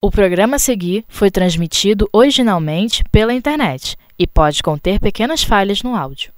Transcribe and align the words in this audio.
O 0.00 0.12
programa 0.12 0.54
a 0.54 0.60
seguir 0.60 1.04
foi 1.08 1.28
transmitido 1.28 2.08
originalmente 2.12 3.02
pela 3.10 3.34
internet 3.34 3.96
e 4.16 4.28
pode 4.28 4.62
conter 4.62 5.00
pequenas 5.00 5.42
falhas 5.42 5.82
no 5.82 5.96
áudio. 5.96 6.30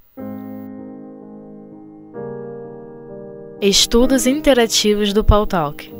Estudos 3.61 4.25
Interativos 4.25 5.13
do 5.13 5.23
Paul 5.23 5.45
Talk. 5.45 5.93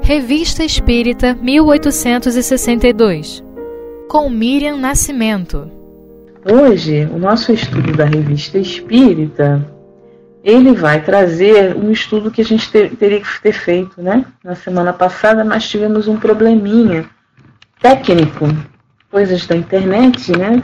Revista 0.00 0.64
Espírita 0.64 1.34
1862 1.34 3.44
Com 4.08 4.30
Miriam 4.30 4.78
Nascimento. 4.78 5.70
Hoje, 6.50 7.04
o 7.12 7.18
nosso 7.18 7.52
estudo 7.52 7.92
da 7.92 8.06
Revista 8.06 8.56
Espírita 8.56 9.73
ele 10.44 10.72
vai 10.74 11.02
trazer 11.02 11.74
um 11.74 11.90
estudo 11.90 12.30
que 12.30 12.42
a 12.42 12.44
gente 12.44 12.70
ter, 12.70 12.94
teria 12.94 13.22
que 13.22 13.40
ter 13.40 13.54
feito, 13.54 14.02
né? 14.02 14.26
Na 14.44 14.54
semana 14.54 14.92
passada 14.92 15.42
nós 15.42 15.66
tivemos 15.66 16.06
um 16.06 16.18
probleminha 16.18 17.08
técnico, 17.80 18.44
coisas 19.10 19.46
da 19.46 19.56
internet, 19.56 20.36
né? 20.36 20.62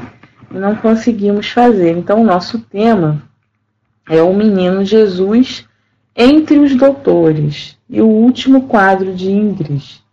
E 0.51 0.59
não 0.59 0.77
conseguimos 0.77 1.51
fazer. 1.51 1.97
Então, 1.97 2.21
o 2.21 2.24
nosso 2.24 2.59
tema 2.59 3.23
é 4.07 4.21
o 4.21 4.35
menino 4.35 4.85
Jesus 4.85 5.66
entre 6.15 6.59
os 6.59 6.77
doutores 6.77 7.79
e 7.88 8.02
o 8.02 8.07
último 8.07 8.69
quadro 8.69 9.15
de 9.15 9.30
Ingrid. 9.30 10.05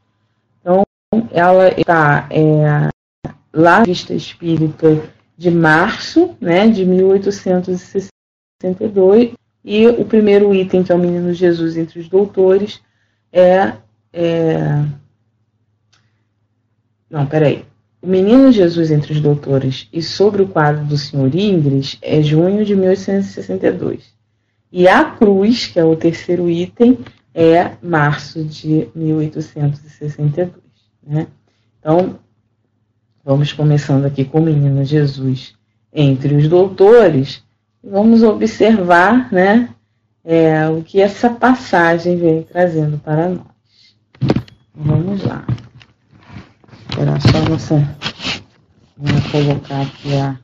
Então, 0.61 0.85
ela 1.31 1.77
está 1.77 2.25
é, 2.29 2.87
lá 3.53 3.79
na 3.79 3.83
Vista 3.83 4.13
Espírita 4.13 5.03
de 5.37 5.51
março, 5.51 6.37
né, 6.39 6.69
de 6.69 6.85
1862, 6.85 9.33
e 9.69 9.85
o 9.85 10.05
primeiro 10.05 10.55
item, 10.55 10.81
que 10.81 10.93
é 10.93 10.95
o 10.95 10.97
menino 10.97 11.33
Jesus 11.33 11.75
entre 11.75 11.99
os 11.99 12.07
doutores, 12.07 12.79
é. 13.33 13.73
é... 14.13 14.85
Não, 17.09 17.25
peraí. 17.25 17.65
O 18.01 18.07
Menino 18.07 18.49
Jesus 18.49 18.91
entre 18.91 19.11
os 19.11 19.19
Doutores 19.19 19.89
e 19.91 20.01
sobre 20.01 20.41
o 20.41 20.47
quadro 20.47 20.85
do 20.85 20.97
Senhor 20.97 21.33
Ingres 21.35 21.97
é 22.01 22.21
junho 22.21 22.63
de 22.63 22.75
1862. 22.75 24.05
E 24.71 24.87
a 24.87 25.03
cruz, 25.03 25.65
que 25.65 25.79
é 25.79 25.83
o 25.83 25.95
terceiro 25.95 26.49
item, 26.49 26.99
é 27.33 27.71
março 27.81 28.43
de 28.45 28.87
1862. 28.95 30.51
Né? 31.05 31.27
Então, 31.79 32.19
vamos 33.25 33.51
começando 33.51 34.05
aqui 34.05 34.23
com 34.23 34.39
o 34.39 34.43
Menino 34.43 34.85
Jesus 34.85 35.55
entre 35.91 36.35
os 36.35 36.47
Doutores, 36.47 37.43
vamos 37.89 38.23
observar 38.23 39.31
né, 39.31 39.69
é, 40.23 40.67
o 40.69 40.83
que 40.83 41.01
essa 41.01 41.29
passagem 41.29 42.17
vem 42.17 42.43
trazendo 42.43 42.97
para 42.97 43.29
nós. 43.29 43.47
Vamos 44.75 45.23
lá. 45.23 45.45
Esperar 46.89 47.21
só 47.21 47.39
você 47.49 47.75
Vamos 48.99 49.27
colocar 49.27 49.81
aqui 49.83 50.17
a 50.17 50.39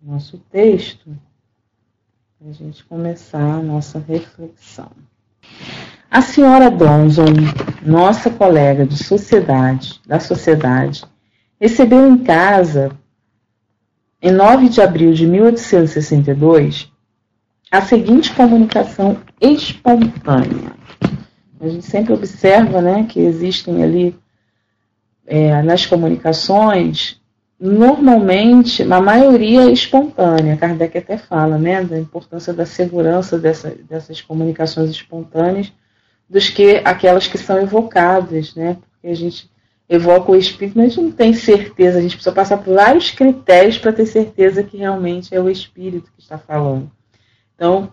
nosso 0.00 0.38
texto 0.38 1.10
para 2.38 2.50
a 2.50 2.52
gente 2.52 2.84
começar 2.84 3.42
a 3.42 3.60
nossa 3.60 3.98
reflexão. 3.98 4.92
A 6.08 6.22
senhora 6.22 6.70
Donson, 6.70 7.24
nossa 7.84 8.30
colega 8.30 8.86
de 8.86 8.96
sociedade, 8.96 10.00
da 10.06 10.20
sociedade, 10.20 11.04
recebeu 11.60 12.06
em 12.06 12.18
casa 12.18 12.92
em 14.22 14.30
9 14.30 14.68
de 14.68 14.80
abril 14.80 15.12
de 15.12 15.26
1862, 15.26 16.90
a 17.70 17.80
seguinte 17.80 18.32
comunicação 18.34 19.16
espontânea. 19.40 20.72
A 21.60 21.68
gente 21.68 21.84
sempre 21.84 22.12
observa 22.12 22.80
né, 22.80 23.06
que 23.08 23.20
existem 23.20 23.82
ali 23.82 24.16
é, 25.26 25.62
nas 25.62 25.86
comunicações, 25.86 27.20
normalmente, 27.60 28.82
na 28.82 29.00
maioria 29.00 29.62
é 29.62 29.72
espontânea. 29.72 30.56
Kardec 30.56 30.96
até 30.96 31.18
fala 31.18 31.58
né, 31.58 31.84
da 31.84 31.98
importância 31.98 32.52
da 32.52 32.64
segurança 32.64 33.38
dessa, 33.38 33.74
dessas 33.88 34.20
comunicações 34.20 34.90
espontâneas 34.90 35.70
dos 36.28 36.48
que 36.48 36.80
aquelas 36.84 37.26
que 37.26 37.36
são 37.36 37.60
evocadas, 37.60 38.54
né? 38.54 38.76
Porque 38.92 39.08
a 39.08 39.14
gente 39.14 39.50
evoca 39.90 40.30
o 40.30 40.36
espírito, 40.36 40.78
mas 40.78 40.86
a 40.86 40.88
gente 40.94 41.02
não 41.02 41.10
tem 41.10 41.34
certeza, 41.34 41.98
a 41.98 42.00
gente 42.00 42.14
precisa 42.14 42.32
passar 42.32 42.58
por 42.58 42.72
vários 42.72 43.10
critérios 43.10 43.76
para 43.76 43.92
ter 43.92 44.06
certeza 44.06 44.62
que 44.62 44.76
realmente 44.76 45.34
é 45.34 45.40
o 45.40 45.50
espírito 45.50 46.12
que 46.16 46.22
está 46.22 46.38
falando. 46.38 46.88
Então, 47.56 47.90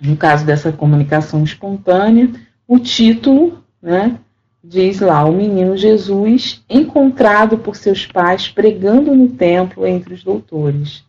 no 0.00 0.16
caso 0.16 0.46
dessa 0.46 0.72
comunicação 0.72 1.44
espontânea, 1.44 2.30
o 2.66 2.78
título, 2.78 3.62
né, 3.80 4.18
diz 4.64 5.00
lá: 5.00 5.22
o 5.26 5.32
menino 5.32 5.76
Jesus 5.76 6.64
encontrado 6.68 7.58
por 7.58 7.76
seus 7.76 8.06
pais 8.06 8.48
pregando 8.48 9.14
no 9.14 9.28
templo 9.28 9.86
entre 9.86 10.14
os 10.14 10.24
doutores. 10.24 11.04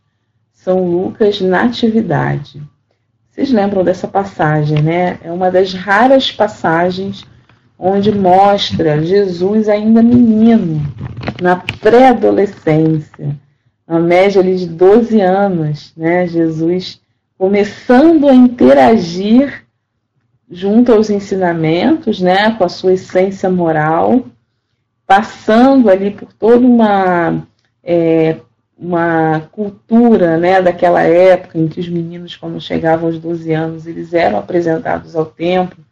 São 0.52 0.86
Lucas 0.86 1.40
Natividade. 1.40 2.62
Vocês 3.30 3.52
lembram 3.52 3.86
dessa 3.86 4.08
passagem, 4.08 4.82
né? 4.82 5.18
É 5.24 5.32
uma 5.32 5.50
das 5.50 5.74
raras 5.74 6.30
passagens 6.30 7.26
onde 7.86 8.14
mostra 8.14 9.04
Jesus 9.04 9.68
ainda 9.68 10.02
menino, 10.02 10.82
na 11.42 11.58
pré-adolescência, 11.58 13.36
na 13.86 14.00
média 14.00 14.40
ali 14.40 14.56
de 14.56 14.68
12 14.68 15.20
anos, 15.20 15.92
né? 15.98 16.26
Jesus 16.26 17.02
começando 17.38 18.30
a 18.30 18.34
interagir 18.34 19.66
junto 20.50 20.94
aos 20.94 21.10
ensinamentos, 21.10 22.22
né, 22.22 22.52
com 22.52 22.64
a 22.64 22.70
sua 22.70 22.94
essência 22.94 23.50
moral, 23.50 24.28
passando 25.06 25.90
ali 25.90 26.12
por 26.12 26.32
toda 26.32 26.66
uma 26.66 27.46
é, 27.84 28.38
uma 28.78 29.42
cultura, 29.52 30.38
né, 30.38 30.62
daquela 30.62 31.02
época 31.02 31.60
em 31.60 31.68
que 31.68 31.82
os 31.82 31.90
meninos, 31.90 32.38
quando 32.38 32.62
chegavam 32.62 33.08
aos 33.08 33.20
12 33.20 33.52
anos, 33.52 33.86
eles 33.86 34.14
eram 34.14 34.40
apresentados 34.40 35.18
ao 35.18 35.26
templo 35.26 35.84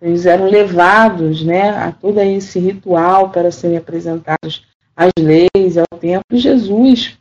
eles 0.00 0.24
eram 0.24 0.46
levados 0.46 1.44
né, 1.44 1.70
a 1.70 1.92
todo 1.92 2.18
esse 2.20 2.58
ritual 2.58 3.30
para 3.30 3.50
serem 3.50 3.76
apresentados 3.76 4.64
às 4.96 5.10
leis, 5.18 5.76
ao 5.76 5.98
templo. 5.98 6.24
E 6.30 6.38
Jesus 6.38 7.18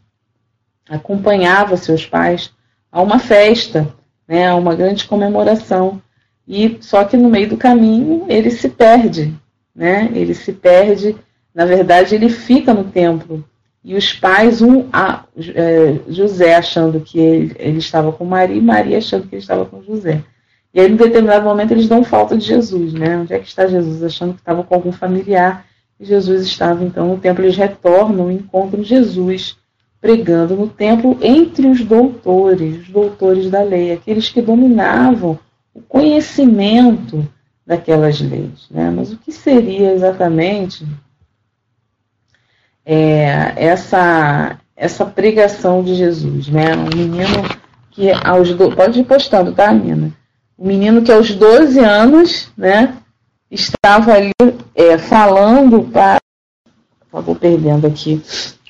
acompanhava 0.88 1.76
seus 1.76 2.06
pais 2.06 2.52
a 2.92 3.02
uma 3.02 3.20
festa, 3.20 3.94
né, 4.28 4.48
a 4.48 4.56
uma 4.56 4.76
grande 4.76 5.06
comemoração. 5.06 6.02
E 6.48 6.78
só 6.82 7.04
que 7.04 7.18
no 7.18 7.30
meio 7.30 7.50
do 7.50 7.58
caminho 7.58 8.26
ele 8.28 8.50
se 8.50 8.70
perde, 8.70 9.36
né? 9.76 10.10
Ele 10.14 10.34
se 10.34 10.52
perde, 10.52 11.16
na 11.54 11.64
verdade 11.64 12.16
ele 12.16 12.30
fica 12.30 12.74
no 12.74 12.86
templo. 12.86 13.46
E 13.84 13.96
os 13.96 14.14
pais, 14.14 14.62
um, 14.62 14.88
a, 14.92 15.26
é, 15.56 16.00
José 16.08 16.56
achando 16.56 17.00
que 17.02 17.20
ele, 17.20 17.56
ele 17.60 17.78
estava 17.78 18.12
com 18.12 18.26
Maria, 18.26 18.56
e 18.56 18.62
Maria 18.62 18.98
achando 18.98 19.28
que 19.28 19.36
ele 19.36 19.42
estava 19.42 19.66
com 19.66 19.84
José. 19.84 20.24
E 20.74 20.80
aí, 20.80 20.92
em 20.92 20.96
determinado 20.96 21.46
momento, 21.46 21.72
eles 21.72 21.88
dão 21.88 22.04
falta 22.04 22.38
de 22.38 22.46
Jesus, 22.46 22.94
né? 22.94 23.18
Onde 23.18 23.34
é 23.34 23.40
que 23.40 23.48
está 23.48 23.66
Jesus? 23.66 24.04
Achando 24.04 24.34
que 24.34 24.40
estava 24.40 24.64
com 24.64 24.76
algum 24.76 24.92
familiar. 24.92 25.66
E 26.00 26.06
Jesus 26.06 26.44
estava, 26.44 26.84
então, 26.84 27.08
no 27.08 27.18
templo. 27.18 27.44
Eles 27.44 27.58
retornam 27.58 28.32
e 28.32 28.36
encontram 28.36 28.84
Jesus 28.84 29.58
pregando 30.02 30.56
no 30.56 30.68
templo 30.68 31.18
entre 31.22 31.68
os 31.68 31.84
doutores, 31.84 32.84
os 32.84 32.90
doutores 32.90 33.50
da 33.50 33.62
lei, 33.62 33.92
aqueles 33.92 34.30
que 34.30 34.42
dominavam 34.42 35.38
o 35.74 35.82
conhecimento 35.82 37.28
daquelas 37.66 38.22
leis. 38.22 38.68
Né? 38.72 38.90
Mas 38.90 39.12
o 39.12 39.18
que 39.18 39.32
seria 39.32 39.92
exatamente 39.92 40.86
é, 42.86 43.54
essa, 43.58 44.58
essa 44.76 45.06
pregação 45.06 45.84
de 45.84 45.96
Jesus? 45.96 46.48
Né? 46.48 46.76
Um 46.76 46.98
menino 46.98 47.44
que 47.92 48.12
aos 48.12 48.54
do... 48.54 48.74
pode 48.74 49.00
ir 49.02 49.04
postando, 49.04 49.54
tá, 49.54 49.72
Nina? 49.74 50.14
O 50.60 50.68
menino 50.68 51.02
que 51.02 51.12
aos 51.12 51.34
12 51.34 51.80
anos, 51.80 52.52
né, 52.58 52.94
estava 53.50 54.12
ali 54.12 54.32
é, 54.76 54.98
falando 54.98 55.84
para. 55.84 56.20
Vou 57.12 57.34
perdendo 57.34 57.88
aqui. 57.88 58.22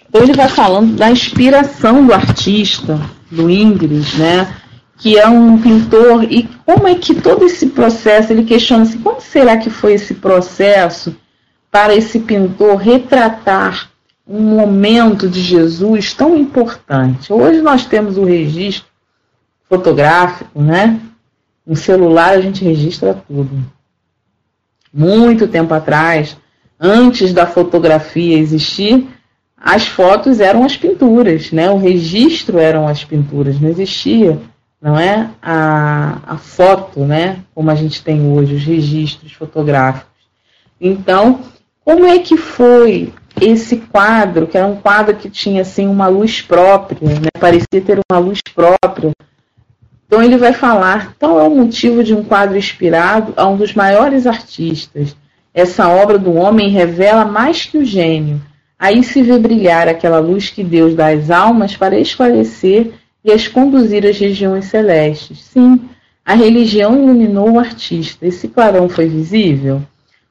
Então 0.08 0.22
ele 0.22 0.34
vai 0.34 0.48
falando 0.48 0.96
da 0.96 1.10
inspiração 1.10 2.06
do 2.06 2.14
artista, 2.14 3.00
do 3.30 3.50
Ingrid, 3.50 4.18
né, 4.18 4.56
que 4.98 5.18
é 5.18 5.28
um 5.28 5.60
pintor, 5.60 6.24
e 6.24 6.48
como 6.64 6.88
é 6.88 6.94
que 6.94 7.16
todo 7.16 7.44
esse 7.44 7.68
processo, 7.68 8.32
ele 8.32 8.44
questiona 8.44 8.84
assim, 8.84 9.00
como 9.00 9.20
será 9.20 9.58
que 9.58 9.70
foi 9.70 9.94
esse 9.94 10.14
processo 10.14 11.16
para 11.72 11.96
esse 11.96 12.20
pintor 12.20 12.76
retratar 12.76 13.90
um 14.28 14.42
momento 14.42 15.28
de 15.28 15.42
Jesus 15.42 16.14
tão 16.14 16.38
importante? 16.38 17.34
Hoje 17.34 17.62
nós 17.62 17.86
temos 17.86 18.18
o 18.18 18.24
registro 18.24 18.88
fotográfico, 19.68 20.62
né? 20.62 21.00
No 21.70 21.76
celular 21.76 22.32
a 22.32 22.42
gente 22.42 22.64
registra 22.66 23.14
tudo. 23.14 23.64
Muito 24.92 25.48
tempo 25.48 25.72
atrás, 25.72 26.36
antes 26.80 27.32
da 27.32 27.46
fotografia 27.46 28.40
existir, 28.40 29.08
as 29.56 29.86
fotos 29.86 30.40
eram 30.40 30.64
as 30.64 30.76
pinturas, 30.76 31.52
né? 31.52 31.70
O 31.70 31.78
registro 31.78 32.58
eram 32.58 32.88
as 32.88 33.06
pinturas, 33.06 33.62
não 33.62 33.70
existia, 33.70 34.40
não 34.82 35.00
é 35.00 35.30
a, 35.40 36.18
a 36.26 36.38
foto, 36.40 37.02
né? 37.02 37.44
Como 37.54 37.70
a 37.70 37.76
gente 37.76 38.04
tem 38.04 38.32
hoje, 38.32 38.56
os 38.56 38.64
registros 38.64 39.34
fotográficos. 39.34 40.10
Então, 40.82 41.42
Como 41.86 42.04
é 42.04 42.18
que 42.18 42.36
foi 42.36 43.14
esse 43.40 43.78
quadro, 43.78 44.48
que 44.48 44.58
era 44.58 44.66
um 44.66 44.76
quadro 44.76 45.16
que 45.16 45.30
tinha 45.30 45.62
assim 45.62 45.88
uma 45.88 46.08
luz 46.08 46.42
própria, 46.42 47.08
né? 47.08 47.30
parecia 47.40 47.82
ter 47.86 48.00
uma 48.12 48.20
luz 48.20 48.40
própria. 48.42 49.12
Então 50.10 50.24
ele 50.24 50.38
vai 50.38 50.54
falar, 50.54 51.14
tal 51.20 51.40
é 51.40 51.44
o 51.44 51.56
motivo 51.56 52.04
de 52.04 52.16
um 52.16 52.24
quadro 52.24 52.58
inspirado 52.58 53.32
a 53.38 53.48
um 53.48 53.56
dos 53.56 53.76
maiores 53.76 54.26
artistas. 54.26 55.16
Essa 55.54 55.88
obra 55.88 56.18
do 56.18 56.34
homem 56.34 56.68
revela 56.68 57.26
mais 57.26 57.66
que 57.66 57.78
o 57.78 57.86
gênio. 57.86 58.42
Aí 58.80 59.04
se 59.04 59.22
vê 59.22 59.38
brilhar 59.38 59.88
aquela 59.88 60.18
luz 60.18 60.50
que 60.50 60.64
Deus 60.64 60.96
dá 60.96 61.10
às 61.10 61.30
almas 61.30 61.78
para 61.78 62.00
esclarecer 62.00 62.92
e 63.24 63.32
as 63.32 63.48
conduzir 63.48 64.04
às 64.04 64.18
regiões 64.18 64.66
celestes. 64.66 65.44
Sim, 65.44 65.80
a 66.26 66.34
religião 66.34 66.96
iluminou 66.96 67.52
o 67.52 67.60
artista. 67.60 68.26
Esse 68.26 68.48
clarão 68.48 68.90
foi 68.90 69.08
visível? 69.08 69.80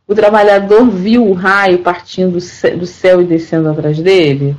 O 0.08 0.14
trabalhador 0.14 0.90
viu 0.90 1.24
o 1.24 1.34
raio 1.34 1.78
partindo 1.78 2.40
do 2.76 2.86
céu 2.86 3.22
e 3.22 3.26
descendo 3.26 3.68
atrás 3.68 4.00
dele? 4.00 4.56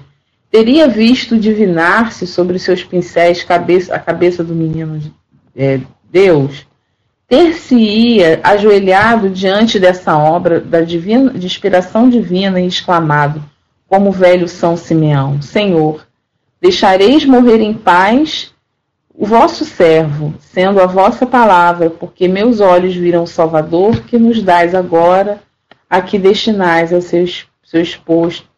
Teria 0.51 0.87
visto 0.87 1.37
divinar-se 1.37 2.25
sobre 2.25 2.57
seus 2.57 2.83
pincéis 2.83 3.43
cabeça, 3.43 3.93
a 3.93 3.99
cabeça 3.99 4.43
do 4.43 4.55
menino 4.55 4.99
é, 5.55 5.79
Deus? 6.11 6.65
Ter-se-ia 7.27 8.39
ajoelhado 8.43 9.29
diante 9.29 9.79
dessa 9.79 10.17
obra 10.17 10.59
da 10.59 10.81
divina, 10.81 11.31
de 11.31 11.45
inspiração 11.45 12.09
divina 12.09 12.59
e 12.59 12.65
exclamado, 12.65 13.43
como 13.87 14.09
o 14.09 14.11
velho 14.11 14.47
São 14.47 14.75
Simeão: 14.75 15.39
Senhor, 15.39 16.07
deixareis 16.59 17.25
morrer 17.25 17.61
em 17.61 17.73
paz 17.75 18.51
o 19.13 19.27
vosso 19.27 19.65
servo, 19.65 20.33
sendo 20.39 20.81
a 20.81 20.87
vossa 20.87 21.27
palavra, 21.27 21.91
porque 21.91 22.27
meus 22.27 22.59
olhos 22.59 22.95
viram 22.95 23.23
o 23.23 23.27
Salvador 23.27 24.01
que 24.01 24.17
nos 24.17 24.41
dais 24.41 24.73
agora, 24.73 25.41
a 25.87 26.01
que 26.01 26.17
destinais 26.17 26.91
a 26.91 27.01
ser, 27.01 27.29
seu 27.61 27.81
exposto, 27.81 28.48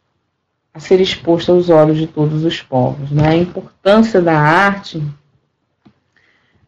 a 0.73 0.79
ser 0.79 1.01
exposto 1.01 1.51
aos 1.51 1.69
olhos 1.69 1.97
de 1.97 2.07
todos 2.07 2.43
os 2.43 2.61
povos. 2.61 3.11
Né? 3.11 3.27
A 3.27 3.35
importância 3.35 4.21
da 4.21 4.37
arte 4.37 5.03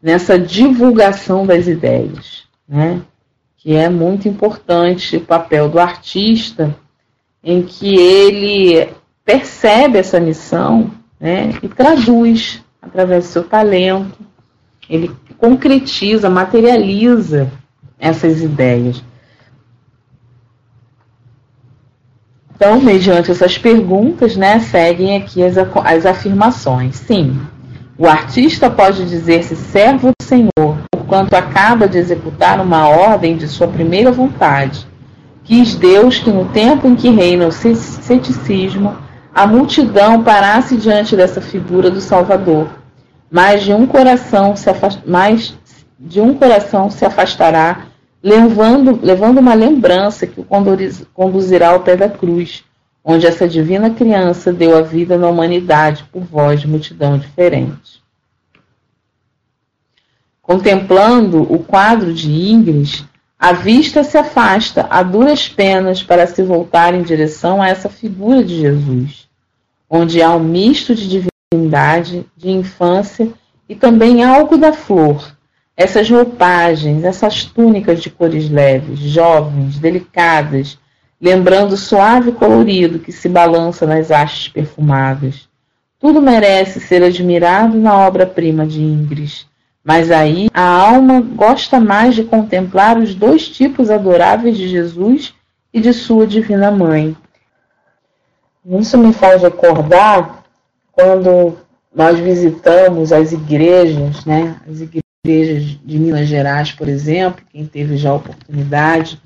nessa 0.02 0.38
divulgação 0.38 1.46
das 1.46 1.66
ideias, 1.66 2.44
né? 2.68 3.00
que 3.56 3.74
é 3.74 3.88
muito 3.88 4.28
importante 4.28 5.16
o 5.16 5.20
papel 5.22 5.70
do 5.70 5.78
artista, 5.78 6.76
em 7.42 7.62
que 7.62 7.96
ele 7.96 8.88
percebe 9.24 9.98
essa 9.98 10.20
missão 10.20 10.90
né? 11.18 11.50
e 11.62 11.68
traduz 11.68 12.62
através 12.82 13.24
do 13.24 13.30
seu 13.30 13.44
talento, 13.44 14.18
ele 14.88 15.10
concretiza, 15.38 16.28
materializa 16.28 17.50
essas 17.98 18.42
ideias. 18.42 19.02
Então, 22.64 22.80
mediante 22.80 23.30
essas 23.30 23.58
perguntas, 23.58 24.36
né, 24.36 24.58
seguem 24.58 25.18
aqui 25.18 25.44
as, 25.44 25.58
as 25.58 26.06
afirmações. 26.06 26.96
Sim, 26.96 27.38
o 27.98 28.06
artista 28.06 28.70
pode 28.70 29.04
dizer-se 29.04 29.54
servo 29.54 30.12
do 30.18 30.24
Senhor, 30.24 30.78
porquanto 30.90 31.36
acaba 31.36 31.86
de 31.86 31.98
executar 31.98 32.58
uma 32.62 32.88
ordem 32.88 33.36
de 33.36 33.46
sua 33.48 33.68
primeira 33.68 34.10
vontade. 34.10 34.86
Quis 35.44 35.74
Deus 35.74 36.18
que 36.18 36.30
no 36.30 36.46
tempo 36.46 36.88
em 36.88 36.96
que 36.96 37.10
reina 37.10 37.46
o 37.46 37.52
ceticismo, 37.52 38.96
a 39.34 39.46
multidão 39.46 40.24
parasse 40.24 40.78
diante 40.78 41.14
dessa 41.14 41.42
figura 41.42 41.90
do 41.90 42.00
Salvador, 42.00 42.70
mas 43.30 43.62
de 43.62 43.74
um 43.74 43.86
coração 43.86 44.56
se, 44.56 44.70
afast... 44.70 45.02
mais 45.06 45.54
de 46.00 46.18
um 46.18 46.32
coração 46.32 46.88
se 46.88 47.04
afastará, 47.04 47.88
levando, 48.24 48.98
levando 49.02 49.36
uma 49.36 49.52
lembrança 49.52 50.26
que 50.26 50.40
o 50.40 50.46
conduzirá 51.12 51.68
ao 51.68 51.80
pé 51.80 51.94
da 51.94 52.08
cruz, 52.08 52.64
onde 53.04 53.26
essa 53.26 53.46
divina 53.46 53.90
criança 53.90 54.50
deu 54.50 54.78
a 54.78 54.80
vida 54.80 55.18
na 55.18 55.28
humanidade 55.28 56.06
por 56.10 56.22
voz 56.22 56.62
de 56.62 56.66
multidão 56.66 57.18
diferente. 57.18 58.02
Contemplando 60.40 61.42
o 61.42 61.62
quadro 61.62 62.14
de 62.14 62.32
Ingres, 62.50 63.04
a 63.38 63.52
vista 63.52 64.02
se 64.02 64.16
afasta 64.16 64.86
a 64.88 65.02
duras 65.02 65.46
penas 65.46 66.02
para 66.02 66.26
se 66.26 66.42
voltar 66.42 66.94
em 66.94 67.02
direção 67.02 67.60
a 67.60 67.68
essa 67.68 67.90
figura 67.90 68.42
de 68.42 68.58
Jesus, 68.58 69.28
onde 69.88 70.22
há 70.22 70.34
um 70.34 70.42
misto 70.42 70.94
de 70.94 71.28
divindade, 71.52 72.26
de 72.34 72.50
infância 72.50 73.28
e 73.68 73.74
também 73.74 74.24
algo 74.24 74.56
da 74.56 74.72
flor. 74.72 75.33
Essas 75.76 76.08
roupagens, 76.08 77.04
essas 77.04 77.44
túnicas 77.44 78.00
de 78.00 78.10
cores 78.10 78.48
leves, 78.48 78.98
jovens, 79.00 79.78
delicadas, 79.78 80.78
lembrando 81.20 81.72
o 81.72 81.76
suave 81.76 82.32
colorido 82.32 82.98
que 82.98 83.10
se 83.10 83.28
balança 83.28 83.86
nas 83.86 84.10
hastes 84.10 84.48
perfumadas. 84.48 85.48
Tudo 85.98 86.22
merece 86.22 86.80
ser 86.80 87.02
admirado 87.02 87.76
na 87.76 87.96
obra-prima 88.06 88.66
de 88.66 88.80
Ingres 88.80 89.46
mas 89.84 90.10
aí 90.10 90.48
a 90.54 90.62
alma 90.62 91.20
gosta 91.20 91.78
mais 91.78 92.14
de 92.14 92.24
contemplar 92.24 92.96
os 92.96 93.14
dois 93.14 93.46
tipos 93.46 93.90
adoráveis 93.90 94.56
de 94.56 94.66
Jesus 94.66 95.34
e 95.72 95.78
de 95.78 95.92
sua 95.92 96.26
divina 96.26 96.70
mãe. 96.70 97.14
Isso 98.64 98.96
me 98.96 99.12
faz 99.12 99.42
recordar 99.42 100.42
quando 100.90 101.58
nós 101.94 102.18
visitamos 102.18 103.12
as 103.12 103.32
igrejas, 103.32 104.24
né? 104.24 104.58
As 104.66 104.80
igrejas 104.80 105.03
de 105.24 105.98
Minas 105.98 106.28
Gerais, 106.28 106.70
por 106.72 106.86
exemplo, 106.86 107.42
quem 107.50 107.64
teve 107.64 107.96
já 107.96 108.10
a 108.10 108.16
oportunidade 108.16 109.18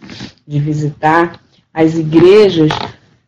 de 0.47 0.61
visitar 0.61 1.41
as 1.75 1.97
igrejas 1.97 2.71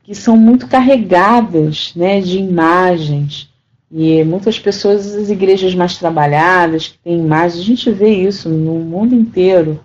que 0.04 0.14
são 0.14 0.36
muito 0.36 0.68
carregadas, 0.68 1.92
né, 1.96 2.20
de 2.20 2.38
imagens, 2.38 3.50
e 3.90 4.22
muitas 4.22 4.56
pessoas, 4.56 5.16
as 5.16 5.30
igrejas 5.30 5.74
mais 5.74 5.98
trabalhadas, 5.98 6.86
que 6.88 6.98
têm 6.98 7.18
imagens, 7.18 7.60
a 7.60 7.64
gente 7.64 7.90
vê 7.90 8.10
isso 8.10 8.48
no 8.48 8.78
mundo 8.78 9.16
inteiro. 9.16 9.80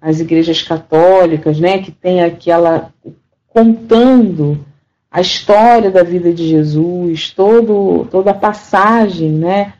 As 0.00 0.18
igrejas 0.18 0.62
católicas, 0.62 1.60
né, 1.60 1.78
que 1.78 1.90
tem 1.90 2.22
aquela 2.22 2.90
contando 3.46 4.64
a 5.10 5.20
história 5.20 5.90
da 5.90 6.02
vida 6.02 6.32
de 6.32 6.48
Jesus, 6.48 7.30
todo, 7.30 8.08
toda 8.10 8.30
a 8.30 8.34
passagem, 8.34 9.30
né, 9.30 9.74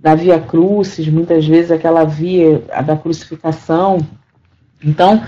da 0.00 0.14
Via 0.14 0.38
Crucis, 0.38 1.08
muitas 1.08 1.46
vezes 1.46 1.70
aquela 1.70 2.04
via 2.04 2.62
da 2.84 2.96
crucificação. 2.96 3.98
Então, 4.82 5.22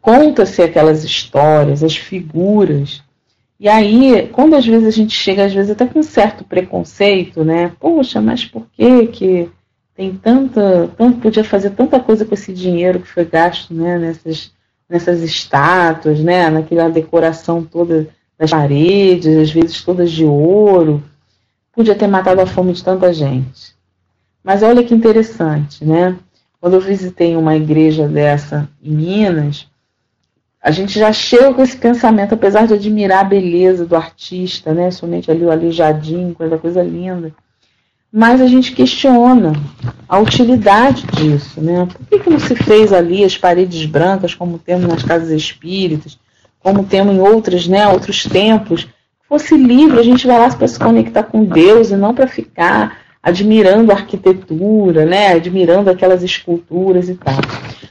conta-se 0.00 0.62
aquelas 0.62 1.04
histórias, 1.04 1.82
as 1.82 1.96
figuras, 1.96 3.02
e 3.60 3.68
aí, 3.68 4.26
quando 4.32 4.56
às 4.56 4.66
vezes 4.66 4.88
a 4.88 4.90
gente 4.90 5.14
chega, 5.14 5.44
às 5.44 5.52
vezes 5.52 5.70
até 5.70 5.86
com 5.86 5.98
um 5.98 6.02
certo 6.02 6.42
preconceito, 6.44 7.44
né? 7.44 7.70
Poxa, 7.78 8.18
mas 8.18 8.42
por 8.42 8.66
que 8.72 9.06
que 9.08 9.50
tem 9.94 10.14
tanta, 10.16 10.88
tanto 10.96 11.20
podia 11.20 11.44
fazer 11.44 11.68
tanta 11.72 12.00
coisa 12.00 12.24
com 12.24 12.32
esse 12.32 12.54
dinheiro 12.54 13.00
que 13.00 13.08
foi 13.08 13.26
gasto, 13.26 13.74
né? 13.74 13.98
Nessas, 13.98 14.50
nessas 14.88 15.20
estátuas, 15.20 16.20
né? 16.20 16.48
Naquela 16.48 16.88
decoração 16.88 17.62
toda 17.62 18.08
das 18.38 18.50
paredes, 18.50 19.36
às 19.36 19.50
vezes 19.50 19.82
todas 19.82 20.10
de 20.10 20.24
ouro. 20.24 21.02
Podia 21.70 21.94
ter 21.94 22.06
matado 22.06 22.40
a 22.40 22.46
fome 22.46 22.72
de 22.72 22.82
tanta 22.82 23.12
gente. 23.12 23.74
Mas 24.42 24.62
olha 24.62 24.82
que 24.82 24.94
interessante, 24.94 25.84
né? 25.84 26.16
Quando 26.60 26.74
eu 26.74 26.80
visitei 26.80 27.36
uma 27.36 27.56
igreja 27.56 28.06
dessa 28.06 28.68
em 28.82 28.90
Minas, 28.90 29.66
a 30.62 30.70
gente 30.70 30.98
já 30.98 31.10
chega 31.12 31.54
com 31.54 31.62
esse 31.62 31.76
pensamento, 31.76 32.34
apesar 32.34 32.66
de 32.66 32.74
admirar 32.74 33.20
a 33.20 33.28
beleza 33.28 33.86
do 33.86 33.96
artista, 33.96 34.74
né? 34.74 34.90
Somente 34.90 35.30
ali 35.30 35.44
o 35.44 35.50
aleijadinho, 35.50 36.34
coisa, 36.34 36.58
coisa 36.58 36.82
linda. 36.82 37.32
Mas 38.12 38.40
a 38.40 38.46
gente 38.46 38.72
questiona 38.72 39.52
a 40.08 40.18
utilidade 40.18 41.06
disso, 41.06 41.60
né? 41.60 41.86
Por 41.86 42.06
que, 42.06 42.18
que 42.18 42.30
não 42.30 42.40
se 42.40 42.54
fez 42.56 42.92
ali 42.92 43.24
as 43.24 43.38
paredes 43.38 43.86
brancas, 43.86 44.34
como 44.34 44.58
temos 44.58 44.86
nas 44.86 45.02
casas 45.02 45.30
espíritas, 45.30 46.18
como 46.58 46.84
temos 46.84 47.14
em 47.14 47.20
outros, 47.20 47.68
né, 47.68 47.86
outros 47.88 48.24
templos? 48.24 48.88
Fosse 49.28 49.56
livre, 49.56 49.98
a 49.98 50.02
gente 50.02 50.26
vai 50.26 50.38
lá 50.38 50.50
para 50.54 50.66
se 50.66 50.78
conectar 50.78 51.22
com 51.22 51.44
Deus 51.44 51.90
e 51.90 51.96
não 51.96 52.14
para 52.14 52.26
ficar 52.26 52.98
admirando 53.22 53.92
a 53.92 53.94
arquitetura, 53.94 55.04
né? 55.04 55.32
Admirando 55.32 55.90
aquelas 55.90 56.22
esculturas 56.22 57.08
e 57.08 57.14
tal. 57.14 57.34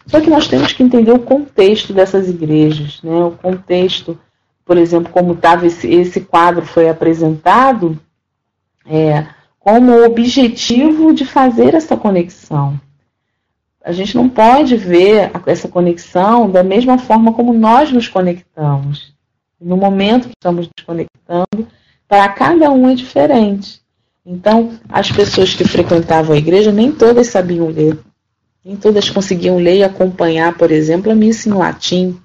Só 0.07 0.19
que 0.19 0.29
nós 0.29 0.47
temos 0.47 0.73
que 0.73 0.81
entender 0.81 1.11
o 1.11 1.19
contexto 1.19 1.93
dessas 1.93 2.27
igrejas, 2.27 2.99
né? 3.03 3.23
o 3.23 3.31
contexto, 3.31 4.19
por 4.65 4.75
exemplo, 4.77 5.11
como 5.11 5.33
estava 5.33 5.67
esse, 5.67 5.87
esse 5.87 6.21
quadro 6.21 6.65
foi 6.65 6.89
apresentado, 6.89 7.99
é, 8.87 9.27
como 9.59 10.03
objetivo 10.03 11.13
de 11.13 11.25
fazer 11.25 11.75
essa 11.75 11.95
conexão. 11.95 12.79
A 13.83 13.91
gente 13.91 14.15
não 14.15 14.27
pode 14.27 14.75
ver 14.75 15.31
essa 15.45 15.67
conexão 15.67 16.49
da 16.49 16.63
mesma 16.63 16.97
forma 16.97 17.33
como 17.33 17.53
nós 17.53 17.91
nos 17.91 18.07
conectamos. 18.07 19.13
No 19.61 19.77
momento 19.77 20.27
que 20.27 20.33
estamos 20.35 20.67
nos 20.67 20.85
conectando, 20.85 21.67
para 22.07 22.27
cada 22.29 22.71
um 22.71 22.89
é 22.89 22.95
diferente. 22.95 23.81
Então, 24.25 24.77
as 24.87 25.11
pessoas 25.11 25.53
que 25.53 25.63
frequentavam 25.63 26.35
a 26.35 26.37
igreja, 26.37 26.71
nem 26.71 26.91
todas 26.91 27.27
sabiam 27.27 27.67
ler. 27.67 27.97
Nem 28.63 28.75
todas 28.75 29.09
conseguiam 29.09 29.57
ler 29.57 29.77
e 29.77 29.83
acompanhar, 29.83 30.57
por 30.57 30.71
exemplo, 30.71 31.11
a 31.11 31.15
missa 31.15 31.49
em 31.49 31.53
latim. 31.53 32.19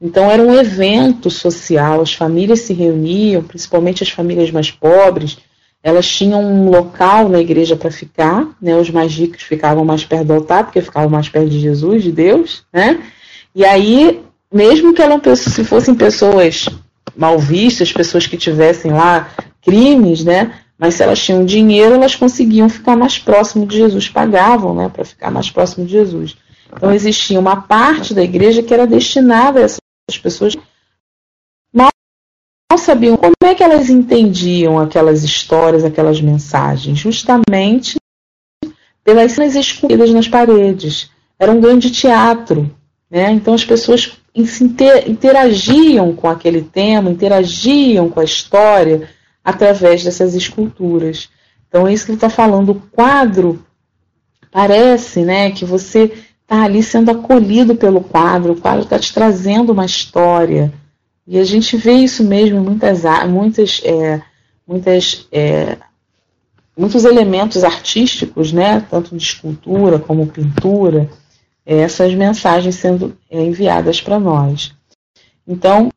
Então 0.00 0.28
era 0.28 0.42
um 0.42 0.52
evento 0.52 1.30
social, 1.30 2.00
as 2.00 2.12
famílias 2.12 2.60
se 2.60 2.72
reuniam, 2.72 3.42
principalmente 3.42 4.02
as 4.02 4.10
famílias 4.10 4.50
mais 4.50 4.68
pobres, 4.68 5.38
elas 5.82 6.08
tinham 6.08 6.42
um 6.42 6.68
local 6.70 7.28
na 7.28 7.40
igreja 7.40 7.76
para 7.76 7.90
ficar, 7.90 8.48
né? 8.60 8.76
Os 8.76 8.90
mais 8.90 9.12
ricos 9.12 9.42
ficavam 9.42 9.84
mais 9.84 10.04
perto 10.04 10.26
do 10.26 10.34
altar, 10.34 10.64
porque 10.64 10.80
ficavam 10.80 11.08
mais 11.08 11.28
perto 11.28 11.48
de 11.48 11.60
Jesus, 11.60 12.02
de 12.02 12.12
Deus, 12.12 12.64
né? 12.72 13.00
E 13.54 13.64
aí, 13.64 14.20
mesmo 14.52 14.92
que 14.92 15.02
eram, 15.02 15.20
se 15.36 15.64
fossem 15.64 15.94
pessoas 15.94 16.68
mal 17.16 17.38
vistas, 17.38 17.92
pessoas 17.92 18.26
que 18.26 18.36
tivessem 18.36 18.92
lá 18.92 19.28
crimes, 19.60 20.24
né? 20.24 20.52
Mas 20.82 20.94
se 20.94 21.02
elas 21.04 21.22
tinham 21.22 21.44
dinheiro, 21.44 21.94
elas 21.94 22.16
conseguiam 22.16 22.68
ficar 22.68 22.96
mais 22.96 23.16
próximo 23.16 23.64
de 23.64 23.76
Jesus, 23.76 24.08
pagavam, 24.08 24.74
né, 24.74 24.88
para 24.88 25.04
ficar 25.04 25.30
mais 25.30 25.48
próximo 25.48 25.86
de 25.86 25.92
Jesus. 25.92 26.36
Então 26.74 26.92
existia 26.92 27.38
uma 27.38 27.62
parte 27.62 28.12
da 28.12 28.20
igreja 28.20 28.64
que 28.64 28.74
era 28.74 28.84
destinada 28.84 29.60
a 29.60 29.62
essas 29.62 29.78
pessoas 30.20 30.56
mal 31.72 31.88
sabiam 32.76 33.16
como 33.16 33.32
é 33.44 33.54
que 33.54 33.62
elas 33.62 33.90
entendiam 33.90 34.76
aquelas 34.76 35.22
histórias, 35.22 35.84
aquelas 35.84 36.20
mensagens, 36.20 36.98
justamente 36.98 37.96
pelas 39.04 39.30
cenas 39.30 39.54
esculpidas 39.54 40.10
nas 40.10 40.26
paredes. 40.26 41.12
Era 41.38 41.52
um 41.52 41.60
grande 41.60 41.92
teatro, 41.92 42.74
né? 43.08 43.30
Então 43.30 43.54
as 43.54 43.64
pessoas 43.64 44.18
interagiam 44.34 46.12
com 46.12 46.28
aquele 46.28 46.60
tema, 46.62 47.08
interagiam 47.08 48.08
com 48.08 48.18
a 48.18 48.24
história 48.24 49.08
através 49.44 50.04
dessas 50.04 50.34
esculturas. 50.34 51.28
Então 51.68 51.86
é 51.86 51.92
isso 51.92 52.04
que 52.04 52.12
ele 52.12 52.16
está 52.16 52.30
falando. 52.30 52.70
O 52.70 52.80
quadro 52.90 53.64
parece, 54.50 55.22
né, 55.22 55.50
que 55.50 55.64
você 55.64 56.12
está 56.42 56.64
ali 56.64 56.82
sendo 56.82 57.10
acolhido 57.10 57.74
pelo 57.74 58.02
quadro. 58.02 58.52
O 58.52 58.60
quadro 58.60 58.82
está 58.82 58.98
te 58.98 59.12
trazendo 59.12 59.72
uma 59.72 59.86
história. 59.86 60.72
E 61.26 61.38
a 61.38 61.44
gente 61.44 61.76
vê 61.76 61.92
isso 61.92 62.24
mesmo 62.24 62.58
em 62.58 62.62
muitas, 62.62 63.02
muitas, 63.28 63.80
é, 63.84 64.20
muitas, 64.66 65.26
é, 65.32 65.78
muitos 66.76 67.04
elementos 67.04 67.64
artísticos, 67.64 68.52
né, 68.52 68.84
tanto 68.90 69.16
de 69.16 69.22
escultura 69.22 69.98
como 69.98 70.26
pintura 70.26 71.08
essas 71.64 72.12
mensagens 72.14 72.74
sendo 72.74 73.16
é, 73.30 73.40
enviadas 73.40 74.00
para 74.00 74.18
nós. 74.18 74.74
Então, 75.46 75.90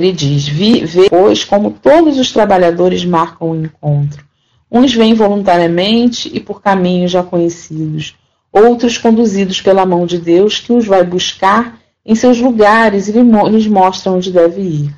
ele 0.00 0.12
diz: 0.12 0.48
vê, 0.48 1.08
pois, 1.08 1.44
como 1.44 1.70
todos 1.70 2.18
os 2.18 2.32
trabalhadores 2.32 3.04
marcam 3.04 3.50
o 3.50 3.56
encontro. 3.56 4.24
Uns 4.70 4.94
vêm 4.94 5.14
voluntariamente 5.14 6.30
e 6.32 6.40
por 6.40 6.62
caminhos 6.62 7.10
já 7.10 7.22
conhecidos, 7.22 8.16
outros 8.52 8.96
conduzidos 8.96 9.60
pela 9.60 9.84
mão 9.84 10.06
de 10.06 10.18
Deus, 10.18 10.58
que 10.58 10.72
os 10.72 10.86
vai 10.86 11.04
buscar 11.04 11.78
em 12.06 12.14
seus 12.14 12.40
lugares 12.40 13.08
e 13.08 13.12
lhes 13.12 13.66
mostra 13.66 14.12
onde 14.12 14.32
deve 14.32 14.62
ir. 14.62 14.94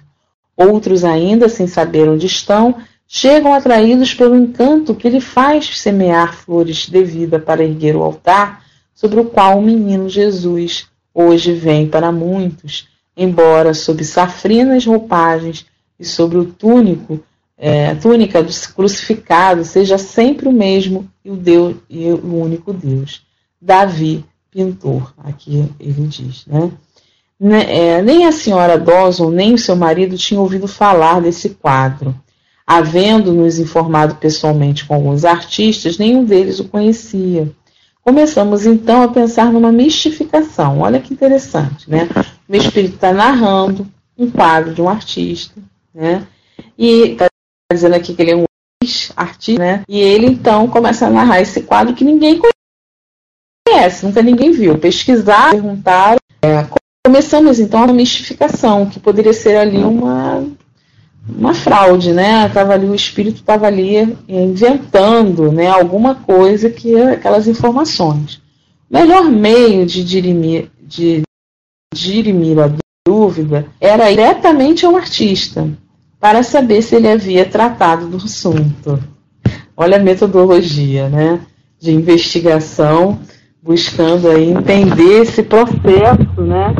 Outros 0.57 1.05
ainda, 1.05 1.49
sem 1.49 1.67
saber 1.67 2.09
onde 2.09 2.27
estão, 2.27 2.77
chegam 3.09 3.53
atraídos 3.53 4.15
pelo 4.15 4.37
encanto 4.37 4.95
que 4.95 5.09
lhe 5.09 5.21
faz 5.21 5.79
semear 5.79 6.35
flores 6.35 6.87
de 6.89 7.03
vida 7.03 7.39
para 7.39 7.65
erguer 7.65 7.97
o 7.97 8.03
altar 8.03 8.63
sobre 8.95 9.21
o 9.21 9.25
qual 9.25 9.59
o 9.59 9.63
menino 9.63 10.09
Jesus 10.09 10.87
hoje 11.15 11.53
vem 11.53 11.89
para 11.89 12.13
muitos, 12.13 12.89
embora 13.17 13.75
sob 13.75 14.05
safrinas 14.05 14.87
roupagens 14.87 15.67
e 15.99 16.05
sobre 16.05 16.39
o 16.39 16.45
túnico, 16.45 17.21
é, 17.57 17.95
túnica 17.95 18.43
do 18.43 18.53
crucificado 18.75 19.65
seja 19.65 19.97
sempre 19.97 20.49
o 20.49 20.53
mesmo 20.53 21.09
e 21.25 21.31
o 21.31 21.37
Deus 21.37 21.77
e 21.89 22.07
o 22.11 22.43
único 22.43 22.73
Deus. 22.73 23.25
Davi, 23.61 24.25
pintor, 24.51 25.15
aqui 25.19 25.71
ele 25.79 26.07
diz, 26.09 26.45
né? 26.47 26.73
É, 27.69 28.01
nem 28.03 28.27
a 28.27 28.33
senhora 28.33 28.79
Dawson 28.79 29.31
nem 29.31 29.55
o 29.55 29.59
seu 29.59 29.75
marido 29.75 30.17
tinham 30.17 30.43
ouvido 30.43 30.69
falar 30.69 31.21
desse 31.21 31.51
quadro. 31.51 32.15
Havendo 32.65 33.33
nos 33.33 33.59
informado 33.59 34.15
pessoalmente 34.15 34.85
com 34.85 34.95
alguns 34.95 35.25
artistas, 35.25 35.99
nenhum 35.99 36.25
deles 36.25 36.61
o 36.61 36.69
conhecia. 36.69 37.51
Começamos 38.03 38.67
então 38.67 39.03
a 39.03 39.09
pensar 39.09 39.53
numa 39.53 39.71
mistificação. 39.71 40.81
Olha 40.81 41.01
que 41.01 41.15
interessante, 41.15 41.89
né? 41.89 42.09
O 42.49 42.53
meu 42.53 42.61
espírito 42.61 42.97
está 42.97 43.13
narrando 43.13 43.87
um 44.19 44.29
quadro 44.29 44.75
de 44.75 44.83
um 44.83 44.89
artista, 44.89 45.61
né? 45.95 46.27
E 46.77 47.13
está 47.13 47.27
dizendo 47.73 47.95
aqui 47.95 48.13
que 48.13 48.23
ele 48.23 48.33
é 48.33 48.37
um 48.37 48.45
artista, 49.17 49.63
né? 49.63 49.85
E 49.89 50.01
ele 50.01 50.27
então 50.27 50.67
começa 50.69 51.07
a 51.07 51.11
narrar 51.11 51.41
esse 51.41 51.63
quadro 51.63 51.95
que 51.95 52.05
ninguém 52.05 52.41
conhece, 53.69 54.05
nunca 54.05 54.21
ninguém 54.21 54.51
viu. 54.51 54.77
Pesquisar, 54.79 55.53
perguntaram. 55.53 56.19
É, 56.43 56.67
começamos 57.07 57.61
então 57.61 57.85
a 57.85 57.93
mistificação, 57.93 58.87
que 58.87 58.99
poderia 58.99 59.33
ser 59.33 59.57
ali 59.57 59.79
uma 59.79 60.45
uma 61.29 61.55
fraude, 61.55 62.13
né? 62.13 62.49
Tava 62.49 62.75
ali, 62.75 62.87
o 62.87 62.95
espírito 62.95 63.37
estava 63.37 63.67
ali 63.67 64.17
inventando 64.29 65.53
né, 65.53 65.69
alguma 65.69 66.15
coisa 66.15 66.69
que 66.69 66.95
aquelas 67.01 67.47
informações. 67.47 68.41
O 68.91 68.99
melhor 68.99 69.25
meio 69.31 69.87
de 69.87 70.05
dirimir, 70.05 70.71
de 70.83 71.23
dirimir 71.95 72.59
a 72.59 72.71
dúvida 73.07 73.67
era 73.81 74.09
diretamente 74.09 74.85
ao 74.85 74.97
artista, 74.97 75.69
para 76.21 76.43
saber 76.43 76.83
se 76.83 76.97
ele 76.97 77.09
havia 77.09 77.45
tratado 77.45 78.07
do 78.07 78.17
assunto. 78.17 79.03
Olha 79.77 79.97
a 79.97 80.03
metodologia 80.03 81.09
né, 81.09 81.41
de 81.81 81.93
investigação, 81.93 83.19
buscando 83.63 84.29
aí 84.29 84.51
entender 84.51 85.23
esse 85.23 85.43
processo, 85.43 86.41
né? 86.41 86.75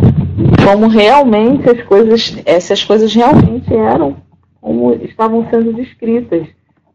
Como 0.65 0.89
realmente 0.89 1.69
as 1.69 1.83
coisas, 1.85 2.37
essas 2.45 2.85
coisas 2.85 3.13
realmente 3.13 3.73
eram 3.73 4.17
como 4.63 4.95
estavam 4.95 5.47
sendo 5.51 5.73
descritas 5.73 6.47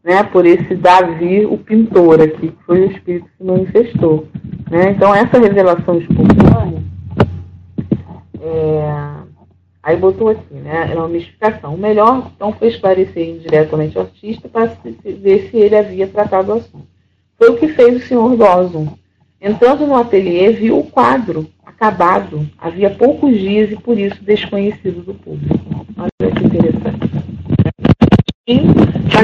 né, 0.02 0.24
por 0.24 0.46
esse 0.46 0.74
Davi, 0.74 1.44
o 1.44 1.58
pintor 1.58 2.22
aqui, 2.22 2.48
que 2.48 2.64
foi 2.64 2.80
o 2.80 2.90
espírito 2.90 3.26
que 3.26 3.36
se 3.36 3.44
manifestou. 3.44 4.26
Né? 4.70 4.92
Então, 4.92 5.14
essa 5.14 5.38
revelação 5.38 5.98
espontânea, 5.98 6.82
é, 8.40 9.04
aí 9.82 9.96
botou 9.98 10.30
aqui, 10.30 10.54
né, 10.54 10.88
era 10.90 10.98
uma 10.98 11.08
mistificação. 11.08 11.74
O 11.74 11.78
melhor, 11.78 12.30
então, 12.34 12.54
foi 12.54 12.68
esclarecer 12.68 13.28
indiretamente 13.28 13.98
o 13.98 14.00
artista 14.00 14.48
para 14.48 14.72
ver 15.04 15.50
se 15.50 15.58
ele 15.58 15.76
havia 15.76 16.08
tratado 16.08 16.52
o 16.52 16.56
assunto. 16.56 16.86
Foi 17.36 17.50
o 17.50 17.58
que 17.58 17.68
fez 17.68 17.96
o 17.96 18.06
senhor 18.06 18.34
Dawson. 18.34 18.96
Entrando 19.40 19.86
no 19.86 19.94
ateliê, 19.94 20.50
viu 20.50 20.78
o 20.78 20.84
quadro 20.84 21.46
acabado. 21.64 22.48
Havia 22.58 22.90
poucos 22.90 23.38
dias 23.38 23.70
e, 23.70 23.76
por 23.76 23.96
isso, 23.96 24.24
desconhecido 24.24 25.04
do 25.04 25.14
público. 25.14 25.86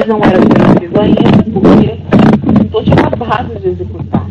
Mas 0.04 0.08
não 0.08 0.20
era 0.22 0.38
conhecido 0.38 1.00
ainda 1.00 1.42
porque 1.44 2.48
o 2.48 2.52
pintor 2.52 2.84
tinha 2.84 2.96
acabado 2.96 3.60
de 3.60 3.68
executar. 3.68 4.26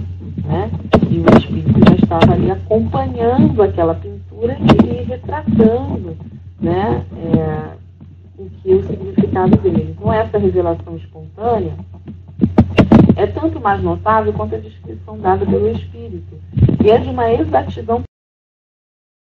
Né? 0.46 0.72
E 1.10 1.20
o 1.20 1.38
espírito 1.38 1.80
já 1.90 1.96
estava 1.96 2.34
ali 2.34 2.52
acompanhando 2.52 3.62
aquela 3.62 3.96
pintura 3.96 4.58
e 4.60 5.04
retratando 5.04 6.16
né, 6.60 7.04
é, 7.18 7.72
o 8.38 8.50
que 8.50 8.74
o 8.74 8.84
significado 8.84 9.58
dele. 9.58 9.96
Então, 9.98 10.14
essa 10.14 10.38
revelação 10.38 10.96
espontânea 10.96 11.74
é 13.16 13.26
tanto 13.28 13.60
mais 13.60 13.82
notável 13.82 14.34
quanto 14.34 14.56
a 14.56 14.60
descrição 14.60 15.18
dada 15.20 15.46
pelo 15.46 15.70
espírito. 15.70 16.40
E 16.84 16.92
é 16.92 16.98
de 17.00 17.10
uma 17.10 17.32
exatidão 17.32 18.04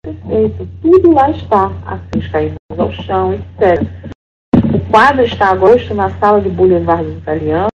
perfeita. 0.03 0.67
Tudo 0.81 1.11
lá 1.11 1.29
está, 1.31 1.71
assim, 1.85 2.19
os 2.19 2.27
caídos 2.27 2.57
ao 2.77 2.91
chão, 2.91 3.33
etc. 3.33 4.09
Quadro 4.89 5.23
está 5.23 5.49
agosto 5.49 5.93
na 5.93 6.09
sala 6.17 6.41
de 6.41 6.49
Boulevard 6.49 7.05
dos 7.05 7.21
Italianos, 7.21 7.69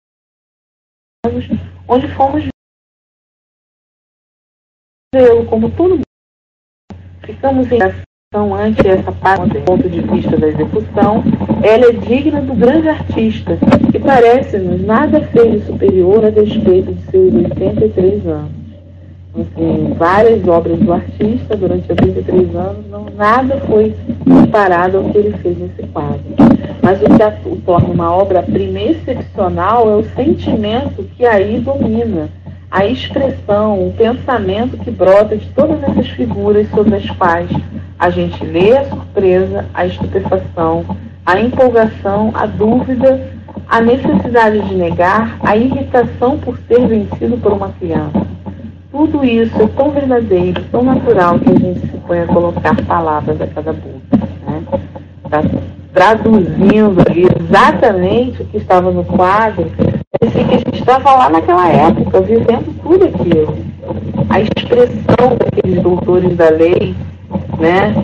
onde 1.87 2.09
fomos 2.15 2.49
vê-lo 5.15 5.45
como 5.45 5.71
todo. 5.77 6.01
Ficamos 7.23 7.71
em 7.71 7.83
ação 7.83 8.55
ante 8.55 8.89
essa 8.89 9.13
parte 9.13 9.53
do 9.53 9.63
ponto 9.63 9.91
de 9.91 10.01
vista 10.01 10.39
da 10.39 10.49
execução. 10.49 11.23
Ela 11.63 11.91
é 11.91 11.93
digna 11.93 12.41
do 12.41 12.55
grande 12.55 12.89
artista, 12.89 13.59
que 13.93 13.99
parece-nos 13.99 14.81
nada 14.81 15.21
feio 15.29 15.61
superior 15.67 16.25
a 16.25 16.31
despeito 16.31 16.95
de 16.95 17.11
seus 17.11 17.35
83 17.35 18.27
anos 18.27 18.62
enfim, 19.35 19.95
várias 19.97 20.47
obras 20.47 20.79
do 20.79 20.93
artista 20.93 21.57
durante 21.57 21.91
83 21.91 22.55
anos, 22.55 22.87
não, 22.91 23.07
nada 23.17 23.57
foi 23.67 23.95
comparado 24.29 24.99
ao 24.99 25.05
que 25.05 25.19
ele 25.19 25.39
fez 25.39 25.59
nesse 25.59 25.83
quadro. 25.91 26.21
Mas 26.83 27.01
o 27.01 27.05
que 27.07 27.49
o 27.49 27.57
torna 27.57 27.89
uma 27.89 28.15
obra-prima 28.15 28.79
excepcional 28.79 29.89
é 29.91 29.97
o 29.97 30.05
sentimento 30.15 31.05
que 31.17 31.25
aí 31.25 31.59
domina, 31.61 32.29
a 32.71 32.85
expressão, 32.85 33.89
o 33.89 33.93
pensamento 33.95 34.77
que 34.77 34.91
brota 34.91 35.37
de 35.37 35.47
todas 35.51 35.83
essas 35.83 36.09
figuras 36.09 36.69
sobre 36.71 36.97
as 36.97 37.11
quais 37.13 37.51
a 37.99 38.11
gente 38.11 38.45
lê 38.45 38.77
a 38.77 38.85
surpresa, 38.85 39.65
a 39.73 39.87
estupefação, 39.87 40.85
a 41.25 41.41
empolgação, 41.41 42.33
a 42.35 42.45
dúvida, 42.45 43.31
a 43.67 43.81
necessidade 43.81 44.61
de 44.61 44.75
negar, 44.75 45.39
a 45.43 45.57
irritação 45.57 46.39
por 46.39 46.59
ser 46.69 46.87
vencido 46.87 47.39
por 47.39 47.53
uma 47.53 47.71
criança 47.71 48.33
tudo 48.93 49.25
isso 49.25 49.61
é 49.61 49.67
tão 49.69 49.91
verdadeiro, 49.91 50.63
tão 50.71 50.85
natural 50.85 51.39
que 51.39 51.51
a 51.51 51.59
gente 51.59 51.81
se 51.81 51.97
põe 52.07 52.21
a 52.21 52.27
colocar 52.27 52.77
palavras 52.85 53.41
a 53.41 53.47
cada 53.47 53.73
boca. 53.73 54.29
Né? 54.47 54.63
Tá 55.31 55.43
traduzindo 55.95 57.01
ali 57.09 57.27
exatamente 57.41 58.43
o 58.43 58.45
que 58.47 58.59
estava 58.59 58.91
no 58.91 59.03
quadro, 59.03 59.71
parecia 60.21 60.45
que 60.45 60.55
a 60.55 60.59
gente 60.59 60.79
estava 60.79 61.15
lá 61.15 61.31
naquela 61.31 61.69
época, 61.69 62.21
vivendo 62.21 62.83
tudo 62.83 63.05
aquilo. 63.07 63.57
A 64.29 64.41
expressão 64.41 65.37
daqueles 65.39 65.83
doutores 65.83 66.37
da 66.37 66.51
lei, 66.51 66.95
né, 67.59 67.95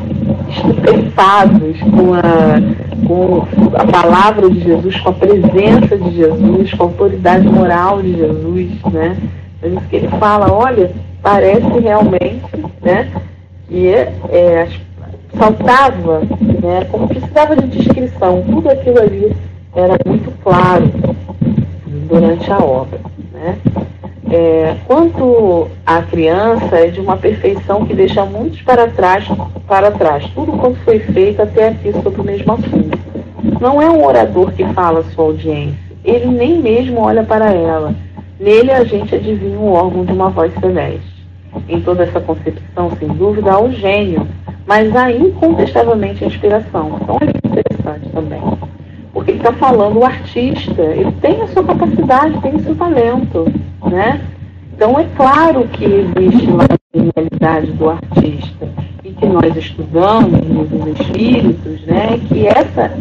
estupefados 0.48 1.80
com 1.80 2.14
a, 2.14 3.06
com 3.06 3.46
a 3.74 3.86
palavra 3.86 4.48
de 4.48 4.60
Jesus, 4.60 4.98
com 5.00 5.10
a 5.10 5.12
presença 5.12 5.98
de 5.98 6.16
Jesus, 6.16 6.72
com 6.74 6.82
a 6.82 6.86
autoridade 6.86 7.46
moral 7.46 8.02
de 8.02 8.16
Jesus, 8.16 8.70
né? 8.90 9.16
Que 9.88 9.96
ele 9.96 10.08
fala, 10.08 10.52
olha, 10.52 10.90
parece 11.22 11.78
realmente, 11.80 12.44
né, 12.80 13.10
que 13.68 13.88
é 13.88 14.68
saltava, 15.36 16.20
né, 16.62 16.86
como 16.90 17.08
precisava 17.08 17.56
de 17.56 17.66
descrição, 17.68 18.42
tudo 18.42 18.70
aquilo 18.70 18.98
ali 18.98 19.36
era 19.74 19.96
muito 20.06 20.30
claro 20.42 20.90
durante 22.08 22.50
a 22.50 22.58
obra. 22.58 22.98
Né? 23.32 23.58
É, 24.30 24.76
quanto 24.86 25.68
à 25.86 26.02
criança, 26.02 26.76
é 26.76 26.88
de 26.88 27.00
uma 27.00 27.16
perfeição 27.16 27.86
que 27.86 27.94
deixa 27.94 28.24
muitos 28.24 28.60
para 28.62 28.88
trás, 28.88 29.26
para 29.66 29.90
trás, 29.90 30.24
tudo 30.34 30.52
quanto 30.52 30.78
foi 30.80 30.98
feito 30.98 31.40
até 31.40 31.68
aqui 31.68 31.92
sobre 31.92 32.20
o 32.20 32.24
mesmo 32.24 32.52
assunto. 32.52 32.98
Não 33.60 33.80
é 33.80 33.88
um 33.88 34.04
orador 34.04 34.52
que 34.52 34.64
fala 34.72 35.00
à 35.00 35.04
sua 35.04 35.26
audiência, 35.26 35.78
ele 36.04 36.26
nem 36.26 36.58
mesmo 36.58 37.00
olha 37.00 37.22
para 37.22 37.52
ela. 37.52 37.94
Nele 38.40 38.70
a 38.70 38.84
gente 38.84 39.14
adivinha 39.14 39.58
o 39.58 39.72
órgão 39.72 40.04
de 40.04 40.12
uma 40.12 40.30
voz 40.30 40.52
celeste. 40.60 41.26
Em 41.68 41.80
toda 41.80 42.04
essa 42.04 42.20
concepção, 42.20 42.90
sem 42.98 43.08
dúvida, 43.08 43.52
há 43.52 43.60
o 43.60 43.72
gênio, 43.72 44.28
mas 44.66 44.94
há 44.94 45.10
incontestavelmente 45.10 46.22
a 46.22 46.26
inspiração. 46.26 46.98
Então 47.02 47.18
é 47.20 47.24
interessante 47.24 48.08
também. 48.10 48.40
Porque 49.12 49.32
ele 49.32 49.38
está 49.38 49.52
falando 49.54 49.98
o 49.98 50.04
artista, 50.04 50.82
ele 50.82 51.10
tem 51.20 51.40
a 51.42 51.48
sua 51.48 51.64
capacidade, 51.64 52.40
tem 52.40 52.54
o 52.54 52.60
seu 52.60 52.76
talento, 52.76 53.52
né? 53.90 54.20
Então 54.74 54.98
é 54.98 55.04
claro 55.16 55.66
que 55.68 55.84
existe 55.84 56.46
lá 56.52 56.66
a 56.70 56.96
genialidade 56.96 57.72
do 57.72 57.90
artista 57.90 58.68
e 59.02 59.10
que 59.10 59.26
nós 59.26 59.56
estudamos 59.56 60.40
nos 60.48 61.00
espíritos, 61.00 61.84
né? 61.86 62.20
Que 62.28 62.46
essa 62.46 62.92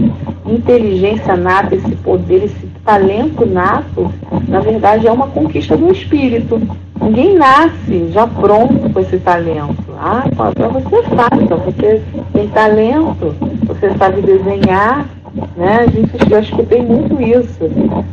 inteligência 0.46 1.36
nata, 1.36 1.76
esse 1.76 1.96
poder, 1.98 2.46
esse 2.46 2.66
talento 2.88 3.46
nato, 3.46 4.10
na 4.48 4.62
verdade 4.62 5.06
é 5.06 5.12
uma 5.12 5.28
conquista 5.28 5.76
do 5.76 5.92
espírito. 5.92 6.62
Ninguém 7.02 7.36
nasce 7.36 8.10
já 8.12 8.26
pronto 8.26 8.90
com 8.90 9.00
esse 9.02 9.20
talento. 9.20 9.84
Ah, 10.00 10.24
para 10.34 10.70
você 10.70 10.96
é 10.96 11.04
fácil, 11.04 11.48
você 11.48 12.02
tem 12.32 12.48
talento, 12.48 13.36
você 13.68 13.94
sabe 13.98 14.22
desenhar, 14.22 15.06
né? 15.58 15.80
A 15.82 15.88
gente, 15.88 16.32
eu 16.32 16.40
escutei 16.40 16.82
muito 16.82 17.22
isso, 17.22 17.60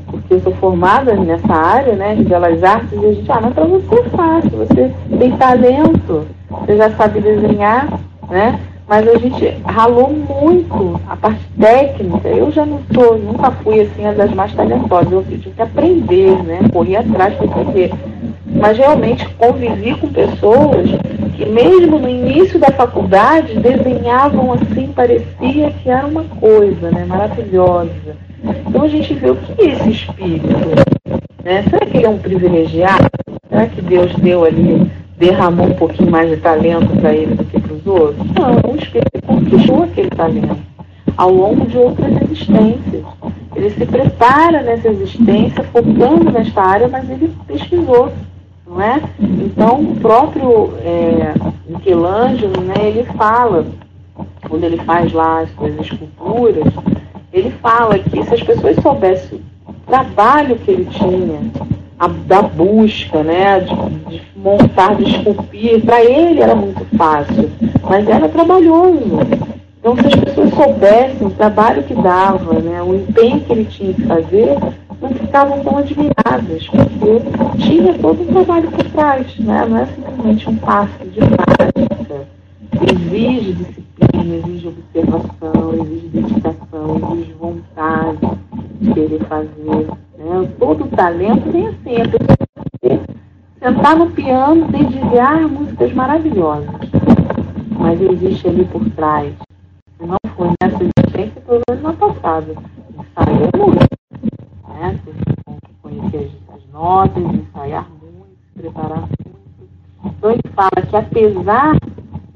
porque 0.09 0.35
eu 0.35 0.41
sou 0.41 0.53
formada 0.57 1.15
nessa 1.15 1.55
área, 1.55 1.95
né, 1.95 2.17
de 2.17 2.25
belas 2.25 2.63
artes, 2.65 2.93
e 2.93 3.07
a 3.07 3.13
gente, 3.13 3.31
ah, 3.31 3.41
mas 3.41 3.55
para 3.55 3.65
você 3.65 3.95
é 3.95 4.03
fácil, 4.11 4.51
você 4.51 4.93
tem 5.21 5.37
talento, 5.37 6.27
você 6.51 6.77
já 6.77 6.91
sabe 6.91 7.21
desenhar, 7.21 7.89
né? 8.29 8.59
Mas 8.87 9.09
a 9.09 9.17
gente 9.17 9.49
ralou 9.65 10.13
muito 10.13 11.01
a 11.09 11.17
parte 11.17 11.41
técnica. 11.59 12.29
Eu 12.29 12.51
já 12.53 12.67
não 12.67 12.81
sou, 12.93 13.19
nunca 13.19 13.51
fui 13.51 13.81
assim 13.81 14.03
das 14.15 14.33
mais 14.35 14.53
talentosas. 14.53 15.11
Eu 15.11 15.23
tive 15.23 15.51
que 15.51 15.63
aprender, 15.63 16.43
né? 16.45 16.61
Corri 16.71 16.97
atrás 16.97 17.35
para 17.35 17.47
aprender. 17.47 17.91
Mas 18.47 18.77
realmente 18.77 19.27
convivi 19.35 19.95
com 19.97 20.09
pessoas 20.09 20.91
que 21.35 21.47
mesmo 21.47 21.99
no 21.99 22.09
início 22.09 22.59
da 22.59 22.71
faculdade 22.71 23.59
desenhavam 23.59 24.53
assim, 24.53 24.93
parecia 24.95 25.71
que 25.71 25.91
era 25.91 26.07
uma 26.07 26.25
coisa, 26.25 26.91
né? 26.91 27.07
Maravilhosa. 27.07 27.91
Então 28.67 28.83
a 28.83 28.89
gente 28.89 29.15
vê 29.15 29.31
o 29.31 29.37
que 29.37 29.63
é 29.63 29.73
esse 29.73 29.91
espírito. 29.91 30.47
Né? 31.43 31.63
Será 31.69 31.87
que 31.87 31.97
ele 31.97 32.07
é 32.07 32.09
um 32.09 32.19
privilegiado? 32.19 33.09
Será 33.49 33.67
que 33.67 33.81
Deus 33.81 34.15
deu 34.17 34.45
ali 34.45 34.91
derramou 35.17 35.67
um 35.67 35.75
pouquinho 35.75 36.11
mais 36.11 36.31
de 36.31 36.37
talento 36.39 36.89
para 37.01 37.15
ele 37.15 37.35
do 37.35 37.45
que 37.45 37.61
para 37.61 37.75
os 37.75 37.87
outros? 37.87 38.27
Não, 38.33 38.77
espírito 38.77 39.11
que 39.13 39.23
conquistou 39.23 39.83
aquele 39.85 40.11
talento 40.11 40.57
ao 41.17 41.33
longo 41.33 41.67
de 41.67 41.79
outras 41.79 42.23
existências. 42.23 43.05
Ele 43.55 43.71
se 43.71 43.87
prepara 43.87 44.63
nessa 44.63 44.89
existência, 44.89 45.63
focando 45.65 46.31
nesta 46.31 46.61
área, 46.61 46.89
mas 46.89 47.09
ele 47.09 47.33
pesquisou, 47.47 48.13
não 48.67 48.81
é? 48.81 49.01
Então, 49.21 49.81
o 49.81 49.97
próprio 49.97 50.75
é, 50.83 51.35
Michelangelo, 51.69 52.61
né, 52.63 52.75
ele 52.81 53.05
fala, 53.17 53.67
quando 54.49 54.65
ele 54.65 54.79
faz 54.79 55.13
lá 55.13 55.41
as 55.41 55.51
suas 55.51 55.79
esculturas, 55.79 56.65
ele 57.33 57.51
fala 57.63 57.99
que 57.99 58.23
se 58.25 58.35
as 58.35 58.43
pessoas 58.43 58.77
soubessem 58.83 59.41
o 59.67 59.73
trabalho 59.87 60.57
que 60.57 60.71
ele 60.71 60.85
tinha, 60.87 61.41
a, 61.99 62.09
da 62.09 62.43
busca, 62.43 63.23
né, 63.23 63.61
de, 63.61 63.75
de 64.11 64.23
montar, 64.45 65.01
esculpir, 65.01 65.83
para 65.85 66.05
ele 66.05 66.43
era 66.43 66.55
muito 66.55 66.85
fácil, 66.97 67.51
mas 67.83 68.07
era 68.07 68.29
trabalhoso. 68.29 69.19
Então, 69.81 69.97
se 69.97 70.07
as 70.07 70.15
pessoas 70.17 70.51
soubessem 70.55 71.27
o 71.27 71.31
trabalho 71.31 71.83
que 71.83 71.95
dava, 71.95 72.61
né, 72.61 72.83
o 72.83 72.95
empenho 72.95 73.41
que 73.41 73.53
ele 73.53 73.65
tinha 73.65 73.95
que 73.95 74.03
fazer, 74.03 74.59
não 75.01 75.11
ficavam 75.11 75.61
tão 75.61 75.79
admiradas, 75.79 76.67
porque 76.69 77.59
tinha 77.59 77.95
todo 77.95 78.23
um 78.23 78.27
trabalho 78.27 78.71
por 78.71 78.85
trás, 78.85 79.39
né? 79.39 79.67
não 79.69 79.79
é 79.79 79.87
simplesmente 79.87 80.49
um 80.49 80.57
passo 80.57 81.05
de 81.05 81.21
mágica. 81.21 82.29
Exige 82.91 83.53
disciplina, 83.53 84.37
exige 84.37 84.69
observação, 84.69 85.75
exige 85.75 86.09
dedicação, 86.09 87.13
exige 87.13 87.33
vontade 87.35 88.39
de 88.81 88.93
querer 88.93 89.21
fazer. 89.25 89.89
Né? 90.19 90.49
Todo 90.59 90.89
talento 90.89 91.51
vem 91.51 91.67
assim, 91.69 92.01
a 92.01 92.09
pessoa 92.09 92.44
sentar 93.65 93.97
no 93.97 94.11
piano, 94.11 94.67
dedilhar 94.69 95.49
músicas 95.49 95.91
maravilhosas. 95.95 96.69
Mas 97.79 97.99
existe 97.99 98.47
ali 98.47 98.67
por 98.67 98.85
trás. 98.91 99.33
Não 99.99 100.19
foi 100.37 100.51
nessa 100.61 100.85
existência, 100.85 101.43
foi 101.47 101.61
no 101.81 101.89
ano 101.89 101.97
passado. 101.97 102.57
Ensaiou 102.93 103.51
muito. 103.57 103.87
Né? 104.69 105.01
Conhecer 105.81 106.31
as, 106.53 106.57
as 106.57 106.73
notas, 106.73 107.25
ensaiar 107.25 107.89
muito, 107.89 108.37
se 108.53 108.61
preparar 108.61 109.01
muito. 109.01 109.35
Então 110.05 110.31
ele 110.31 110.43
fala 110.55 110.87
que 110.87 110.97
apesar 110.97 111.77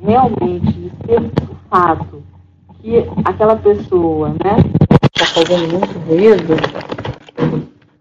realmente 0.02 0.72
de 0.72 0.92
ser 1.04 1.20
um 1.20 1.30
fato 1.68 2.22
que 2.80 3.04
aquela 3.24 3.56
pessoa, 3.56 4.30
né, 4.30 4.56
está 5.14 5.26
fazendo 5.26 5.72
muito 5.72 5.98
ruído, 6.06 6.54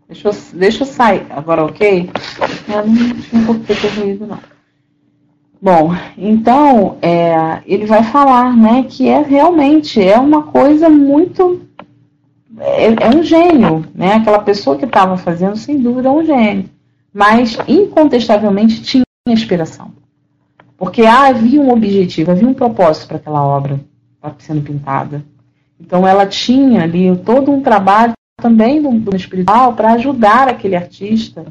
Deixa 0.07 0.29
eu, 0.29 0.33
deixa 0.53 0.83
eu 0.83 0.87
sair. 0.87 1.25
Agora, 1.29 1.65
ok? 1.65 2.09
Eu 2.69 2.87
não 2.87 3.21
tinha 3.21 3.45
por 3.45 3.59
que 3.59 3.75
ter 3.75 3.99
ruído, 3.99 4.25
não. 4.25 4.39
Bom, 5.61 5.91
então, 6.17 6.97
é, 7.01 7.61
ele 7.65 7.85
vai 7.85 8.03
falar, 8.03 8.55
né, 8.55 8.85
que 8.87 9.09
é 9.09 9.21
realmente, 9.21 10.01
é 10.01 10.17
uma 10.17 10.43
coisa 10.43 10.87
muito... 10.87 11.61
É, 12.59 12.85
é 12.85 13.09
um 13.15 13.21
gênio, 13.21 13.85
né? 13.93 14.13
Aquela 14.13 14.39
pessoa 14.39 14.77
que 14.77 14.85
estava 14.85 15.17
fazendo, 15.17 15.57
sem 15.57 15.79
dúvida, 15.79 16.07
é 16.07 16.11
um 16.11 16.25
gênio. 16.25 16.69
Mas, 17.13 17.57
incontestavelmente, 17.67 18.81
tinha 18.81 19.03
inspiração. 19.27 19.91
Porque 20.77 21.03
ah, 21.03 21.27
havia 21.27 21.59
um 21.59 21.71
objetivo, 21.71 22.31
havia 22.31 22.47
um 22.47 22.53
propósito 22.53 23.07
para 23.07 23.17
aquela 23.17 23.43
obra 23.43 23.79
sendo 24.39 24.61
pintada. 24.61 25.23
Então, 25.79 26.07
ela 26.07 26.25
tinha 26.25 26.83
ali 26.83 27.15
todo 27.17 27.51
um 27.51 27.61
trabalho 27.61 28.13
também 28.39 28.80
do, 28.80 28.91
do 28.91 29.15
espiritual 29.15 29.73
para 29.73 29.93
ajudar 29.93 30.47
aquele 30.47 30.76
artista 30.76 31.43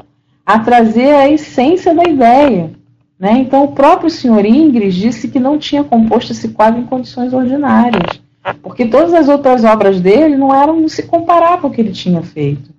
a 0.47 0.61
trazer 0.61 1.13
a 1.17 1.29
essência 1.29 1.93
da 1.93 2.05
ideia. 2.05 2.71
Né? 3.19 3.39
Então, 3.39 3.65
o 3.65 3.73
próprio 3.73 4.09
senhor 4.09 4.47
Ingres 4.47 4.95
disse 4.95 5.27
que 5.27 5.41
não 5.41 5.59
tinha 5.59 5.83
composto 5.83 6.31
esse 6.31 6.51
quadro 6.51 6.81
em 6.81 6.87
condições 6.87 7.33
ordinárias, 7.33 8.21
porque 8.63 8.87
todas 8.87 9.13
as 9.15 9.29
outras 9.29 9.65
obras 9.65 10.01
dele 10.01 10.37
não 10.37 10.55
eram 10.55 10.81
não 10.81 10.89
se 10.89 11.03
comparavam 11.03 11.63
com 11.63 11.67
o 11.67 11.71
que 11.73 11.81
ele 11.81 11.91
tinha 11.91 12.23
feito. 12.23 12.71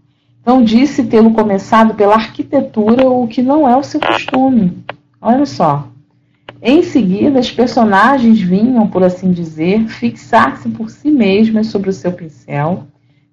Então, 0.42 0.64
disse 0.64 1.04
tê-lo 1.04 1.34
começado 1.34 1.94
pela 1.94 2.14
arquitetura, 2.14 3.10
o 3.10 3.28
que 3.28 3.42
não 3.42 3.68
é 3.68 3.76
o 3.76 3.84
seu 3.84 4.00
costume. 4.00 4.86
Olha 5.22 5.46
só. 5.46 5.86
Em 6.62 6.82
seguida, 6.82 7.40
as 7.40 7.52
personagens 7.52 8.40
vinham, 8.40 8.88
por 8.88 9.04
assim 9.04 9.34
dizer, 9.34 9.86
fixar-se 9.90 10.70
por 10.70 10.90
si 10.90 11.12
mesmas 11.12 11.68
sobre 11.68 11.90
o 11.90 11.94
seu 11.94 12.14
pincel 12.14 12.88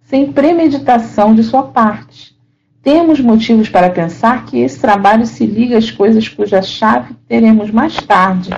sem 0.04 0.32
premeditação 0.32 1.34
de 1.34 1.42
sua 1.42 1.64
parte. 1.64 2.34
Temos 2.82 3.18
motivos 3.18 3.68
para 3.70 3.88
pensar 3.88 4.44
que 4.44 4.60
esse 4.60 4.78
trabalho 4.78 5.24
se 5.24 5.46
liga 5.46 5.78
às 5.78 5.90
coisas 5.90 6.28
cuja 6.28 6.60
chave 6.60 7.14
teremos 7.26 7.70
mais 7.70 7.96
tarde, 7.96 8.50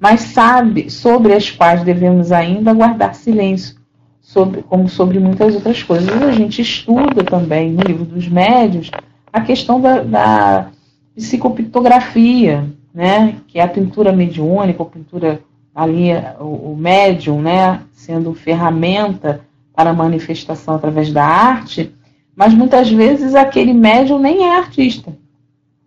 mas 0.00 0.22
sabe 0.22 0.88
sobre 0.90 1.34
as 1.34 1.50
quais 1.50 1.82
devemos 1.82 2.32
ainda 2.32 2.72
guardar 2.72 3.14
silêncio, 3.14 3.76
sobre, 4.22 4.62
como 4.62 4.88
sobre 4.88 5.18
muitas 5.18 5.54
outras 5.54 5.82
coisas. 5.82 6.10
A 6.10 6.32
gente 6.32 6.62
estuda 6.62 7.22
também 7.22 7.72
no 7.72 7.82
livro 7.82 8.06
dos 8.06 8.26
médios 8.26 8.90
a 9.30 9.42
questão 9.42 9.78
da, 9.78 10.00
da 10.00 10.68
psicopictografia, 11.14 12.64
né, 12.94 13.36
que 13.48 13.58
é 13.58 13.62
a 13.62 13.68
pintura 13.68 14.12
mediúnica, 14.12 14.82
ou 14.82 14.88
pintura 14.88 15.40
ali, 15.74 16.10
o, 16.40 16.72
o 16.72 16.76
médium, 16.76 17.42
né, 17.42 17.80
sendo 17.92 18.32
ferramenta 18.32 19.42
para 19.74 19.92
manifestação 19.92 20.74
através 20.74 21.12
da 21.12 21.24
arte, 21.24 21.92
mas 22.36 22.54
muitas 22.54 22.90
vezes 22.90 23.34
aquele 23.34 23.72
médium 23.72 24.18
nem 24.18 24.44
é 24.44 24.56
artista, 24.56 25.16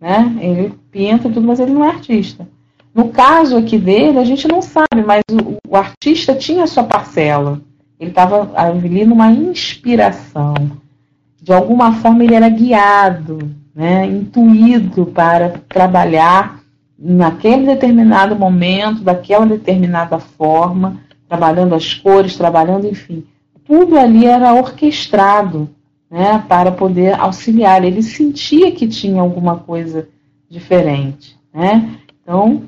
né, 0.00 0.36
ele 0.40 0.74
pinta 0.90 1.28
tudo, 1.28 1.46
mas 1.46 1.60
ele 1.60 1.72
não 1.72 1.84
é 1.84 1.88
artista. 1.88 2.46
No 2.94 3.08
caso 3.08 3.56
aqui 3.56 3.78
dele, 3.78 4.18
a 4.18 4.24
gente 4.24 4.48
não 4.48 4.60
sabe, 4.60 5.04
mas 5.06 5.22
o, 5.30 5.56
o 5.68 5.76
artista 5.76 6.34
tinha 6.34 6.66
sua 6.66 6.84
parcela. 6.84 7.60
Ele 8.00 8.10
estava 8.10 8.50
ali 8.54 9.04
numa 9.04 9.30
inspiração. 9.30 10.54
De 11.40 11.52
alguma 11.52 11.92
forma 11.92 12.24
ele 12.24 12.34
era 12.34 12.48
guiado, 12.48 13.54
né, 13.74 14.06
intuído 14.06 15.06
para 15.06 15.60
trabalhar 15.68 16.60
naquele 16.98 17.66
determinado 17.66 18.34
momento, 18.34 19.02
daquela 19.02 19.46
determinada 19.46 20.18
forma, 20.18 21.00
trabalhando 21.28 21.74
as 21.74 21.94
cores, 21.94 22.36
trabalhando, 22.36 22.88
enfim. 22.88 23.24
Tudo 23.68 23.98
ali 23.98 24.24
era 24.24 24.54
orquestrado 24.54 25.68
né, 26.10 26.42
para 26.48 26.72
poder 26.72 27.20
auxiliar. 27.20 27.84
Ele 27.84 28.02
sentia 28.02 28.72
que 28.72 28.88
tinha 28.88 29.20
alguma 29.20 29.56
coisa 29.56 30.08
diferente. 30.48 31.38
Né? 31.52 31.96
Então, 32.22 32.62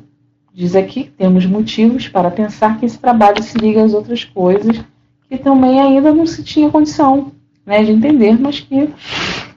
diz 0.52 0.76
aqui 0.76 1.04
que 1.04 1.10
temos 1.10 1.46
motivos 1.46 2.06
para 2.06 2.30
pensar 2.30 2.78
que 2.78 2.84
esse 2.84 2.98
trabalho 2.98 3.42
se 3.42 3.56
liga 3.56 3.82
às 3.82 3.94
outras 3.94 4.24
coisas 4.24 4.84
que 5.26 5.38
também 5.38 5.80
ainda 5.80 6.12
não 6.12 6.26
se 6.26 6.42
tinha 6.42 6.68
condição 6.68 7.32
né, 7.64 7.82
de 7.82 7.92
entender, 7.92 8.38
mas 8.38 8.60
que 8.60 8.90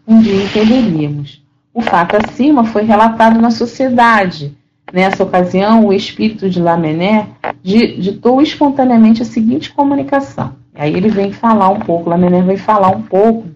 um 0.08 0.21
dia 0.21 0.45
entenderíamos. 0.45 1.43
O 1.73 1.82
fato 1.82 2.15
acima 2.15 2.63
foi 2.63 2.84
relatado 2.84 3.41
na 3.41 3.51
sociedade. 3.51 4.56
Nessa 4.93 5.23
ocasião, 5.23 5.88
o 5.88 5.93
espírito 5.93 6.49
de 6.49 6.62
Lamennais 6.62 7.25
ditou 7.63 8.41
espontaneamente 8.41 9.23
a 9.23 9.25
seguinte 9.25 9.73
comunicação. 9.73 10.62
Aí 10.75 10.93
ele 10.93 11.09
vem 11.09 11.31
falar 11.31 11.69
um 11.69 11.79
pouco, 11.79 12.09
Lamennais 12.09 12.45
vem 12.45 12.57
falar 12.57 12.89
um 12.89 13.03
pouco 13.03 13.47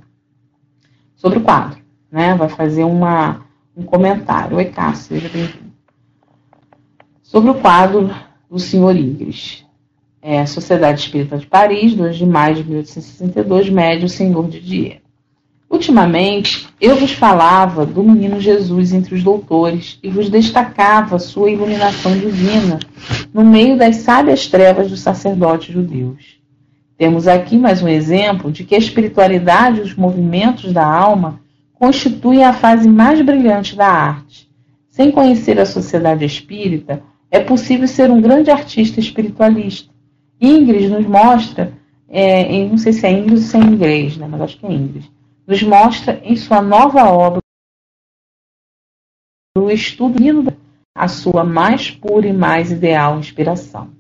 sobre 1.16 1.40
o 1.40 1.42
quadro, 1.42 1.80
né? 2.12 2.36
Vai 2.36 2.48
fazer 2.48 2.84
uma, 2.84 3.42
um 3.76 3.84
comentário. 3.84 4.58
Oi, 4.58 4.66
Cássio, 4.66 5.16
seja 5.16 5.30
bem-vindo. 5.30 5.74
Sobre 7.24 7.50
o 7.50 7.56
quadro 7.56 8.14
do 8.50 8.60
Senhor 8.60 8.96
Ingres. 8.96 9.66
É, 10.22 10.46
Sociedade 10.46 11.00
Espírita 11.00 11.38
de 11.38 11.48
Paris, 11.48 11.96
2 11.96 12.18
de 12.18 12.26
maio 12.26 12.56
de 12.56 12.64
1862, 12.64 13.70
médio 13.70 14.10
Senhor 14.10 14.48
de 14.48 14.60
Dier. 14.60 15.02
Ultimamente, 15.70 16.68
eu 16.80 16.96
vos 16.96 17.12
falava 17.12 17.86
do 17.86 18.02
menino 18.02 18.40
Jesus 18.40 18.94
entre 18.94 19.16
os 19.16 19.24
doutores 19.24 20.00
e 20.02 20.10
vos 20.10 20.30
destacava 20.30 21.20
sua 21.20 21.52
iluminação 21.52 22.18
divina 22.18 22.80
no 23.34 23.44
meio 23.44 23.78
das 23.78 23.98
sábias 23.98 24.48
trevas 24.48 24.90
dos 24.90 25.02
sacerdotes 25.02 25.74
judeus. 25.74 26.37
Temos 26.98 27.28
aqui 27.28 27.58
mais 27.58 27.82
um 27.82 27.88
exemplo 27.88 28.52
de 28.52 28.64
que 28.64 28.76
a 28.76 28.78
espiritualidade 28.78 29.80
e 29.80 29.84
os 29.84 29.96
movimentos 29.96 30.74
da 30.74 30.86
alma 30.86 31.40
constituem 31.74 32.44
a 32.44 32.54
fase 32.54 32.90
mais 32.90 33.22
brilhante 33.22 33.76
da 33.76 33.88
arte. 33.88 34.50
Sem 34.90 35.12
conhecer 35.12 35.60
a 35.60 35.66
sociedade 35.66 36.26
espírita, 36.26 37.04
é 37.30 37.40
possível 37.40 37.88
ser 37.88 38.10
um 38.10 38.20
grande 38.20 38.50
artista 38.50 39.00
espiritualista. 39.00 39.94
Ingrid 40.42 40.90
nos 40.90 41.06
mostra, 41.06 41.74
é, 42.10 42.66
não 42.66 42.78
sei 42.78 42.94
se 42.94 43.06
é 43.06 43.12
Ingrid 43.12 43.36
ou 43.36 43.42
se 43.42 43.58
é 43.58 43.60
inglês, 43.60 44.18
né, 44.18 44.28
mas 44.28 44.42
acho 44.42 44.58
que 44.58 44.66
é 44.66 44.72
Ingrid 44.72 45.18
nos 45.48 45.64
mostra 45.64 46.20
em 46.24 46.36
sua 46.36 46.62
nova 46.62 47.10
obra 47.10 47.42
o 49.58 49.72
estudo 49.72 50.22
a 50.94 51.08
sua 51.08 51.44
mais 51.44 51.90
pura 51.90 52.28
e 52.28 52.34
mais 52.34 52.72
ideal 52.72 53.18
inspiração. 53.18 53.97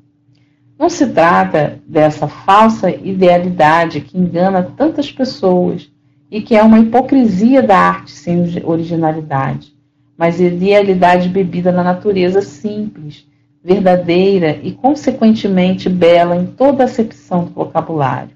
Não 0.77 0.89
se 0.89 1.07
trata 1.07 1.79
dessa 1.87 2.27
falsa 2.27 2.91
idealidade 2.91 4.01
que 4.01 4.17
engana 4.17 4.61
tantas 4.61 5.11
pessoas 5.11 5.89
e 6.29 6.41
que 6.41 6.55
é 6.55 6.61
uma 6.61 6.79
hipocrisia 6.79 7.63
da 7.63 7.77
arte 7.77 8.11
sem 8.11 8.43
originalidade, 8.63 9.73
mas 10.15 10.39
idealidade 10.39 11.29
bebida 11.29 11.71
na 11.71 11.83
natureza 11.83 12.41
simples, 12.41 13.25
verdadeira 13.63 14.59
e, 14.61 14.71
consequentemente, 14.71 15.89
bela 15.89 16.35
em 16.35 16.45
toda 16.45 16.83
acepção 16.83 17.45
do 17.45 17.51
vocabulário. 17.51 18.35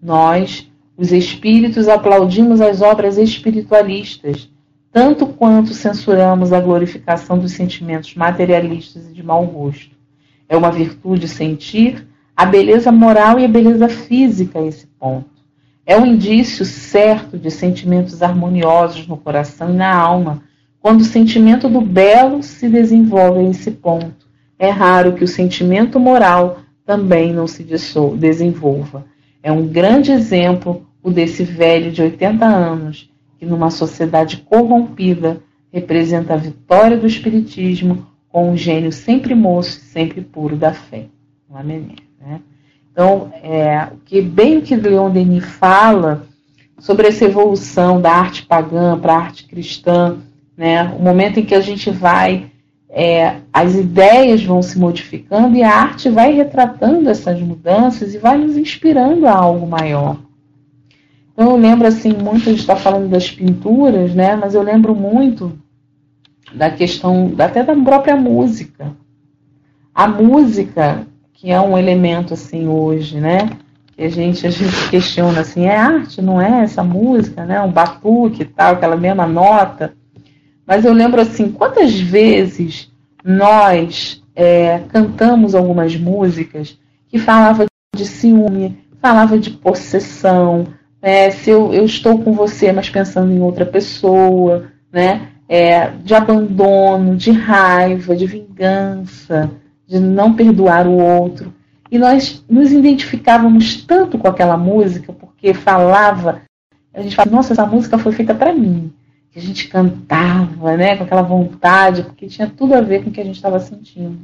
Nós, 0.00 0.70
os 0.96 1.12
espíritos 1.12 1.88
aplaudimos 1.88 2.60
as 2.60 2.82
obras 2.82 3.18
espiritualistas, 3.18 4.48
tanto 4.92 5.26
quanto 5.26 5.74
censuramos 5.74 6.52
a 6.52 6.60
glorificação 6.60 7.36
dos 7.36 7.52
sentimentos 7.52 8.14
materialistas 8.14 9.08
e 9.08 9.12
de 9.12 9.22
mau 9.24 9.44
gosto. 9.44 9.93
É 10.48 10.56
uma 10.56 10.70
virtude 10.70 11.28
sentir 11.28 12.06
a 12.36 12.44
beleza 12.44 12.90
moral 12.90 13.38
e 13.38 13.44
a 13.44 13.48
beleza 13.48 13.88
física 13.88 14.58
a 14.58 14.66
esse 14.66 14.86
ponto. 14.98 15.30
É 15.86 15.96
um 15.98 16.06
indício 16.06 16.64
certo 16.64 17.38
de 17.38 17.50
sentimentos 17.50 18.22
harmoniosos 18.22 19.06
no 19.06 19.16
coração 19.16 19.70
e 19.70 19.76
na 19.76 19.94
alma, 19.94 20.42
quando 20.80 21.02
o 21.02 21.04
sentimento 21.04 21.68
do 21.68 21.80
belo 21.80 22.42
se 22.42 22.68
desenvolve 22.68 23.40
a 23.40 23.50
esse 23.50 23.70
ponto. 23.70 24.26
É 24.58 24.70
raro 24.70 25.12
que 25.12 25.24
o 25.24 25.28
sentimento 25.28 26.00
moral 26.00 26.58
também 26.86 27.32
não 27.32 27.46
se 27.46 27.66
desenvolva. 28.16 29.04
É 29.42 29.52
um 29.52 29.66
grande 29.66 30.10
exemplo 30.10 30.86
o 31.02 31.10
desse 31.10 31.44
velho 31.44 31.92
de 31.92 32.00
80 32.00 32.46
anos, 32.46 33.10
que 33.38 33.44
numa 33.44 33.70
sociedade 33.70 34.38
corrompida 34.38 35.40
representa 35.72 36.34
a 36.34 36.38
vitória 36.38 36.96
do 36.96 37.06
espiritismo 37.06 38.06
com 38.34 38.50
um 38.50 38.56
gênio 38.56 38.90
sempre 38.90 39.32
moço, 39.32 39.78
sempre 39.78 40.20
puro 40.20 40.56
da 40.56 40.72
fé. 40.72 41.04
Menina, 41.62 41.94
né? 42.20 42.40
Então, 42.90 43.32
é, 43.40 43.86
o 43.92 43.98
que 44.04 44.20
bem 44.20 44.58
o 44.58 44.62
que 44.62 44.74
Leon 44.74 45.08
Denis 45.08 45.44
fala 45.44 46.26
sobre 46.76 47.06
essa 47.06 47.26
evolução 47.26 48.00
da 48.00 48.10
arte 48.10 48.44
pagã 48.44 48.98
para 48.98 49.12
a 49.12 49.18
arte 49.18 49.46
cristã, 49.46 50.16
né? 50.56 50.82
O 50.98 51.00
momento 51.00 51.38
em 51.38 51.44
que 51.44 51.54
a 51.54 51.60
gente 51.60 51.92
vai 51.92 52.50
é, 52.90 53.36
as 53.52 53.76
ideias 53.76 54.42
vão 54.42 54.60
se 54.62 54.80
modificando 54.80 55.54
e 55.54 55.62
a 55.62 55.70
arte 55.72 56.08
vai 56.08 56.32
retratando 56.32 57.08
essas 57.08 57.40
mudanças 57.40 58.16
e 58.16 58.18
vai 58.18 58.36
nos 58.36 58.56
inspirando 58.56 59.28
a 59.28 59.32
algo 59.32 59.64
maior. 59.64 60.18
Então 61.32 61.50
eu 61.50 61.56
lembro 61.56 61.86
assim, 61.86 62.12
muito, 62.12 62.48
a 62.48 62.52
gente 62.52 62.62
está 62.62 62.74
falando 62.74 63.08
das 63.08 63.30
pinturas, 63.30 64.12
né? 64.12 64.34
Mas 64.34 64.56
eu 64.56 64.62
lembro 64.62 64.92
muito 64.92 65.56
da 66.52 66.70
questão, 66.70 67.32
até 67.38 67.62
da 67.62 67.74
própria 67.74 68.16
música. 68.16 68.92
A 69.94 70.08
música, 70.08 71.06
que 71.32 71.50
é 71.50 71.60
um 71.60 71.78
elemento 71.78 72.34
assim 72.34 72.66
hoje, 72.66 73.20
né? 73.20 73.50
Que 73.96 74.02
a 74.02 74.08
gente, 74.08 74.46
a 74.46 74.50
gente 74.50 74.90
questiona 74.90 75.40
assim, 75.40 75.66
é 75.66 75.76
arte, 75.76 76.20
não 76.20 76.40
é 76.40 76.62
essa 76.62 76.82
música, 76.82 77.44
né? 77.44 77.60
Um 77.60 77.70
batuque 77.70 78.42
e 78.42 78.46
tal, 78.46 78.74
aquela 78.74 78.96
mesma 78.96 79.26
nota. 79.26 79.94
Mas 80.66 80.84
eu 80.84 80.92
lembro 80.92 81.20
assim, 81.20 81.52
quantas 81.52 81.98
vezes 81.98 82.90
nós 83.24 84.22
é, 84.34 84.80
cantamos 84.88 85.54
algumas 85.54 85.96
músicas 85.96 86.78
que 87.08 87.18
falavam 87.18 87.66
de 87.94 88.06
ciúme, 88.06 88.84
falava 89.00 89.38
de 89.38 89.50
possessão, 89.50 90.66
né? 91.00 91.30
se 91.30 91.50
eu, 91.50 91.72
eu 91.72 91.84
estou 91.84 92.18
com 92.18 92.32
você, 92.32 92.72
mas 92.72 92.90
pensando 92.90 93.30
em 93.32 93.40
outra 93.40 93.64
pessoa, 93.64 94.64
né? 94.92 95.28
É, 95.48 95.88
de 96.02 96.14
abandono, 96.14 97.16
de 97.16 97.30
raiva, 97.30 98.16
de 98.16 98.26
vingança, 98.26 99.50
de 99.86 100.00
não 100.00 100.34
perdoar 100.34 100.86
o 100.86 100.92
outro. 100.92 101.52
E 101.90 101.98
nós 101.98 102.44
nos 102.48 102.72
identificávamos 102.72 103.84
tanto 103.84 104.18
com 104.18 104.26
aquela 104.26 104.56
música, 104.56 105.12
porque 105.12 105.52
falava, 105.52 106.42
a 106.92 107.02
gente 107.02 107.14
falava, 107.14 107.36
nossa, 107.36 107.52
essa 107.52 107.66
música 107.66 107.98
foi 107.98 108.12
feita 108.12 108.34
para 108.34 108.52
mim 108.52 108.92
que 109.34 109.40
a 109.40 109.42
gente 109.42 109.66
cantava, 109.66 110.76
né, 110.76 110.96
com 110.96 111.02
aquela 111.02 111.22
vontade, 111.22 112.04
porque 112.04 112.28
tinha 112.28 112.46
tudo 112.46 112.72
a 112.72 112.80
ver 112.80 113.02
com 113.02 113.10
o 113.10 113.12
que 113.12 113.20
a 113.20 113.24
gente 113.24 113.34
estava 113.34 113.58
sentindo. 113.58 114.20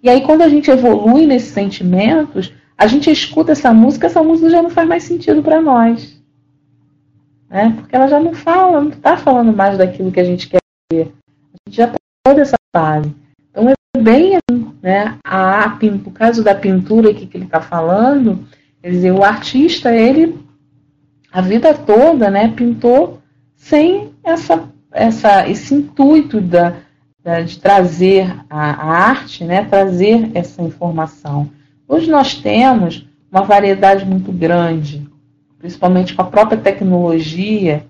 E 0.00 0.08
aí, 0.08 0.20
quando 0.20 0.42
a 0.42 0.48
gente 0.48 0.70
evolui 0.70 1.26
nesses 1.26 1.52
sentimentos, 1.52 2.52
a 2.78 2.86
gente 2.86 3.10
escuta 3.10 3.50
essa 3.50 3.72
música, 3.72 4.06
essa 4.06 4.22
música 4.22 4.50
já 4.50 4.62
não 4.62 4.70
faz 4.70 4.86
mais 4.86 5.02
sentido 5.02 5.42
para 5.42 5.60
nós. 5.60 6.13
Né? 7.54 7.72
Porque 7.76 7.94
ela 7.94 8.08
já 8.08 8.18
não 8.18 8.34
fala, 8.34 8.80
não 8.80 8.90
está 8.90 9.16
falando 9.16 9.56
mais 9.56 9.78
daquilo 9.78 10.10
que 10.10 10.18
a 10.18 10.24
gente 10.24 10.48
quer 10.48 10.58
ver. 10.92 11.12
A 11.54 11.70
gente 11.70 11.76
já 11.76 11.86
passou 11.86 12.36
dessa 12.36 12.56
fase. 12.74 13.14
Então 13.48 13.70
é 13.70 13.74
bem 13.96 14.32
assim, 14.34 14.74
né? 14.82 15.16
A, 15.24 15.78
no 15.80 16.10
caso 16.10 16.42
da 16.42 16.52
pintura 16.52 17.12
aqui 17.12 17.28
que 17.28 17.36
ele 17.36 17.44
está 17.44 17.60
falando, 17.60 18.44
quer 18.82 18.90
dizer, 18.90 19.12
o 19.12 19.22
artista, 19.22 19.94
ele, 19.94 20.36
a 21.30 21.40
vida 21.40 21.72
toda, 21.72 22.28
né, 22.28 22.48
pintou 22.48 23.20
sem 23.54 24.12
essa, 24.24 24.68
essa, 24.90 25.48
esse 25.48 25.76
intuito 25.76 26.40
da, 26.40 26.74
da 27.22 27.40
de 27.40 27.60
trazer 27.60 28.34
a, 28.50 28.70
a, 28.72 29.10
arte, 29.10 29.44
né, 29.44 29.64
trazer 29.64 30.28
essa 30.34 30.60
informação. 30.60 31.48
Hoje 31.86 32.10
nós 32.10 32.34
temos 32.34 33.06
uma 33.30 33.42
variedade 33.42 34.04
muito 34.04 34.32
grande, 34.32 35.08
principalmente 35.64 36.12
com 36.12 36.20
a 36.20 36.26
própria 36.26 36.58
tecnologia, 36.58 37.86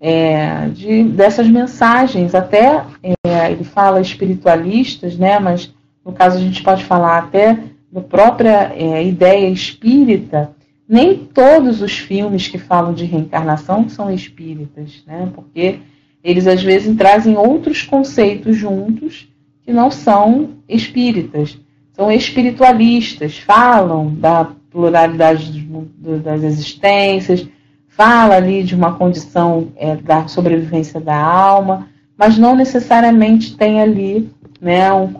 é, 0.00 0.66
de, 0.70 1.04
dessas 1.04 1.46
mensagens. 1.46 2.34
Até 2.34 2.84
é, 3.00 3.52
ele 3.52 3.62
fala 3.62 4.00
espiritualistas, 4.00 5.16
né? 5.16 5.38
mas 5.38 5.72
no 6.04 6.12
caso 6.12 6.36
a 6.36 6.40
gente 6.40 6.60
pode 6.64 6.84
falar 6.84 7.18
até 7.18 7.60
da 7.92 8.00
própria 8.00 8.72
é, 8.74 9.06
ideia 9.06 9.48
espírita. 9.48 10.50
Nem 10.88 11.16
todos 11.16 11.80
os 11.80 11.96
filmes 11.96 12.48
que 12.48 12.58
falam 12.58 12.92
de 12.92 13.04
reencarnação 13.04 13.88
são 13.88 14.12
espíritas, 14.12 15.04
né? 15.06 15.30
porque 15.32 15.78
eles 16.24 16.48
às 16.48 16.60
vezes 16.60 16.96
trazem 16.96 17.36
outros 17.36 17.84
conceitos 17.84 18.56
juntos 18.56 19.28
que 19.64 19.72
não 19.72 19.92
são 19.92 20.54
espíritas. 20.68 21.56
São 21.92 22.10
espiritualistas, 22.10 23.38
falam 23.38 24.12
da 24.12 24.48
pluralidade 24.72 25.52
das 25.98 26.42
existências, 26.42 27.46
fala 27.88 28.36
ali 28.36 28.62
de 28.62 28.74
uma 28.74 28.94
condição 28.94 29.68
é, 29.76 29.96
da 29.96 30.26
sobrevivência 30.26 31.00
da 31.00 31.16
alma, 31.16 31.88
mas 32.16 32.38
não 32.38 32.54
necessariamente 32.54 33.56
tem 33.56 33.80
ali 33.80 34.30
né, 34.60 34.92
um, 34.92 35.12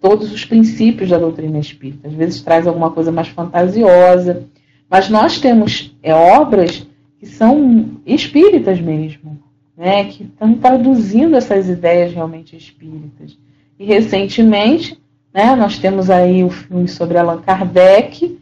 todos 0.00 0.32
os 0.32 0.44
princípios 0.44 1.10
da 1.10 1.18
doutrina 1.18 1.58
espírita. 1.58 2.08
Às 2.08 2.14
vezes 2.14 2.42
traz 2.42 2.66
alguma 2.66 2.90
coisa 2.90 3.10
mais 3.10 3.28
fantasiosa, 3.28 4.44
mas 4.90 5.08
nós 5.08 5.40
temos 5.40 5.96
é, 6.02 6.14
obras 6.14 6.86
que 7.18 7.26
são 7.26 7.92
espíritas 8.06 8.80
mesmo, 8.80 9.38
né, 9.76 10.04
que 10.04 10.24
estão 10.24 10.54
traduzindo 10.54 11.34
essas 11.34 11.68
ideias 11.68 12.12
realmente 12.12 12.56
espíritas. 12.56 13.36
E 13.78 13.84
recentemente, 13.86 15.00
né, 15.32 15.56
nós 15.56 15.78
temos 15.78 16.10
aí 16.10 16.44
o 16.44 16.50
filme 16.50 16.86
sobre 16.86 17.18
Allan 17.18 17.40
Kardec, 17.40 18.38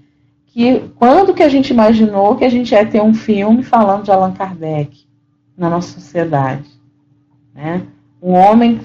que 0.53 0.81
quando 0.97 1.33
que 1.33 1.43
a 1.43 1.49
gente 1.49 1.71
imaginou 1.71 2.37
que 2.37 2.45
a 2.45 2.49
gente 2.49 2.73
ia 2.73 2.85
ter 2.85 3.01
um 3.01 3.15
filme 3.15 3.63
falando 3.63 4.05
de 4.05 4.11
Allan 4.11 4.33
Kardec 4.33 5.07
na 5.57 5.71
nossa 5.71 5.99
sociedade? 5.99 6.69
Né? 7.55 7.83
Um 8.23 8.33
homem 8.33 8.81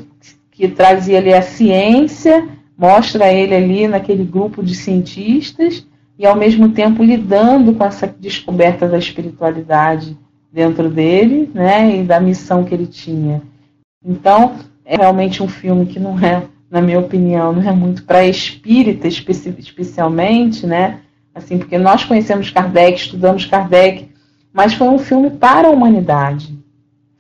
que 0.50 0.68
trazia 0.68 1.18
ali 1.18 1.34
a 1.34 1.42
ciência, 1.42 2.48
mostra 2.78 3.32
ele 3.32 3.54
ali 3.54 3.88
naquele 3.88 4.24
grupo 4.24 4.64
de 4.64 4.74
cientistas 4.74 5.86
e 6.18 6.26
ao 6.26 6.36
mesmo 6.36 6.70
tempo 6.70 7.04
lidando 7.04 7.74
com 7.74 7.84
essa 7.84 8.08
descoberta 8.08 8.88
da 8.88 8.98
espiritualidade 8.98 10.18
dentro 10.52 10.90
dele, 10.90 11.52
né, 11.54 11.98
e 11.98 12.04
da 12.04 12.20
missão 12.20 12.64
que 12.64 12.74
ele 12.74 12.88
tinha. 12.88 13.42
Então, 14.04 14.56
é 14.84 14.96
realmente 14.96 15.44
um 15.44 15.48
filme 15.48 15.86
que 15.86 16.00
não 16.00 16.18
é, 16.18 16.44
na 16.72 16.82
minha 16.82 17.00
opinião, 17.00 17.54
não 17.54 17.62
é 17.62 17.72
muito 17.72 18.04
para 18.04 18.26
espírita 18.26 19.08
especi 19.08 19.54
especialmente, 19.60 20.66
né, 20.66 21.02
assim, 21.38 21.58
porque 21.58 21.78
nós 21.78 22.04
conhecemos 22.04 22.50
Kardec, 22.50 23.00
estudamos 23.00 23.46
Kardec, 23.46 24.10
mas 24.52 24.74
foi 24.74 24.88
um 24.88 24.98
filme 24.98 25.30
para 25.30 25.68
a 25.68 25.72
humanidade. 25.72 26.58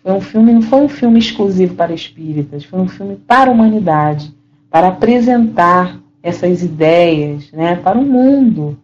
Foi 0.01 0.12
um 0.12 0.21
filme, 0.21 0.53
não 0.53 0.62
foi 0.62 0.82
um 0.82 0.89
filme 0.89 1.19
exclusivo 1.19 1.75
para 1.75 1.93
espíritas, 1.93 2.63
foi 2.63 2.80
um 2.80 2.88
filme 2.88 3.15
para 3.15 3.49
a 3.49 3.53
humanidade, 3.53 4.34
para 4.69 4.88
apresentar 4.88 5.99
essas 6.23 6.63
ideias, 6.63 7.51
né, 7.51 7.75
para 7.75 7.97
o 7.97 8.06
mundo, 8.06 8.77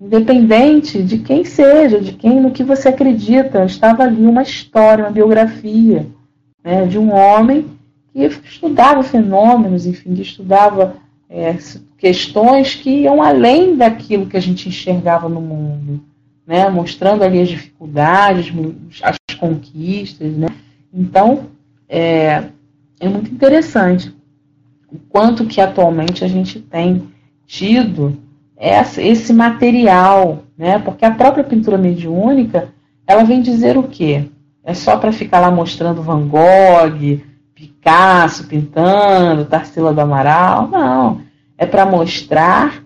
independente 0.00 1.02
de 1.02 1.18
quem 1.18 1.44
seja, 1.44 2.00
de 2.00 2.12
quem 2.12 2.40
no 2.40 2.50
que 2.50 2.62
você 2.62 2.88
acredita, 2.88 3.64
estava 3.64 4.04
ali 4.04 4.26
uma 4.26 4.42
história, 4.42 5.04
uma 5.04 5.10
biografia, 5.10 6.06
né, 6.62 6.86
de 6.86 6.98
um 6.98 7.12
homem 7.12 7.66
que 8.12 8.24
estudava 8.24 9.02
fenômenos, 9.02 9.86
enfim, 9.86 10.14
que 10.14 10.22
estudava 10.22 10.96
é, 11.28 11.56
questões 11.98 12.74
que 12.74 12.90
iam 13.02 13.22
além 13.22 13.76
daquilo 13.76 14.26
que 14.26 14.36
a 14.36 14.40
gente 14.40 14.68
enxergava 14.68 15.28
no 15.28 15.40
mundo, 15.40 16.02
né? 16.46 16.68
mostrando 16.68 17.22
ali 17.22 17.40
as 17.40 17.48
dificuldades, 17.48 18.52
as 19.02 19.16
conquistas. 19.38 20.32
Né? 20.32 20.48
Então, 20.92 21.46
é, 21.88 22.44
é 23.00 23.08
muito 23.08 23.32
interessante 23.32 24.14
o 24.90 24.98
quanto 25.08 25.46
que 25.46 25.60
atualmente 25.60 26.24
a 26.24 26.28
gente 26.28 26.60
tem 26.60 27.08
tido 27.46 28.18
esse 28.98 29.32
material, 29.32 30.44
né? 30.56 30.78
porque 30.78 31.04
a 31.04 31.10
própria 31.10 31.44
pintura 31.44 31.76
mediúnica, 31.76 32.68
ela 33.06 33.24
vem 33.24 33.42
dizer 33.42 33.76
o 33.76 33.82
quê? 33.82 34.24
É 34.64 34.74
só 34.74 34.96
para 34.96 35.12
ficar 35.12 35.40
lá 35.40 35.50
mostrando 35.50 36.02
Van 36.02 36.26
Gogh, 36.26 37.20
Picasso 37.56 38.46
pintando, 38.46 39.46
Tarsila 39.46 39.94
do 39.94 40.00
Amaral. 40.02 40.68
Não. 40.68 41.22
É 41.56 41.64
para 41.64 41.86
mostrar, 41.86 42.84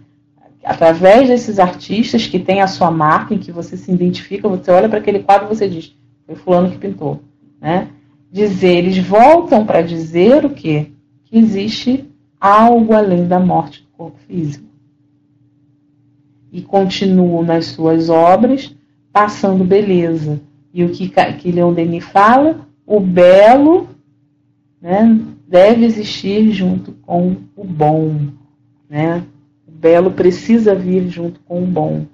através 0.64 1.26
desses 1.26 1.58
artistas 1.58 2.28
que 2.28 2.38
têm 2.38 2.62
a 2.62 2.68
sua 2.68 2.88
marca, 2.88 3.34
em 3.34 3.38
que 3.38 3.50
você 3.50 3.76
se 3.76 3.90
identifica, 3.90 4.48
você 4.48 4.70
olha 4.70 4.88
para 4.88 5.00
aquele 5.00 5.24
quadro 5.24 5.46
e 5.46 5.56
você 5.56 5.68
diz, 5.68 5.92
foi 6.24 6.36
fulano 6.36 6.70
que 6.70 6.78
pintou. 6.78 7.20
Né? 7.60 7.88
Dizer, 8.30 8.76
eles 8.76 8.96
voltam 8.96 9.66
para 9.66 9.82
dizer 9.82 10.44
o 10.44 10.50
quê? 10.50 10.92
Que 11.24 11.36
existe 11.36 12.08
algo 12.40 12.94
além 12.94 13.26
da 13.26 13.40
morte 13.40 13.82
do 13.82 13.88
corpo 13.96 14.18
físico. 14.28 14.70
E 16.52 16.62
continuam 16.62 17.42
nas 17.42 17.66
suas 17.66 18.08
obras 18.08 18.72
passando 19.12 19.64
beleza. 19.64 20.40
E 20.72 20.84
o 20.84 20.90
que, 20.90 21.08
que 21.08 21.50
Leon 21.50 21.72
Denis 21.72 22.04
fala? 22.04 22.68
O 22.86 23.00
belo 23.00 23.88
né, 24.80 25.20
deve 25.46 25.84
existir 25.84 26.50
junto 26.52 26.92
com 26.92 27.36
o 27.56 27.64
bom. 27.64 28.28
Né? 28.88 29.24
O 29.66 29.70
belo 29.70 30.10
precisa 30.12 30.74
vir 30.74 31.08
junto 31.08 31.40
com 31.40 31.62
o 31.62 31.66
bom. 31.66 32.06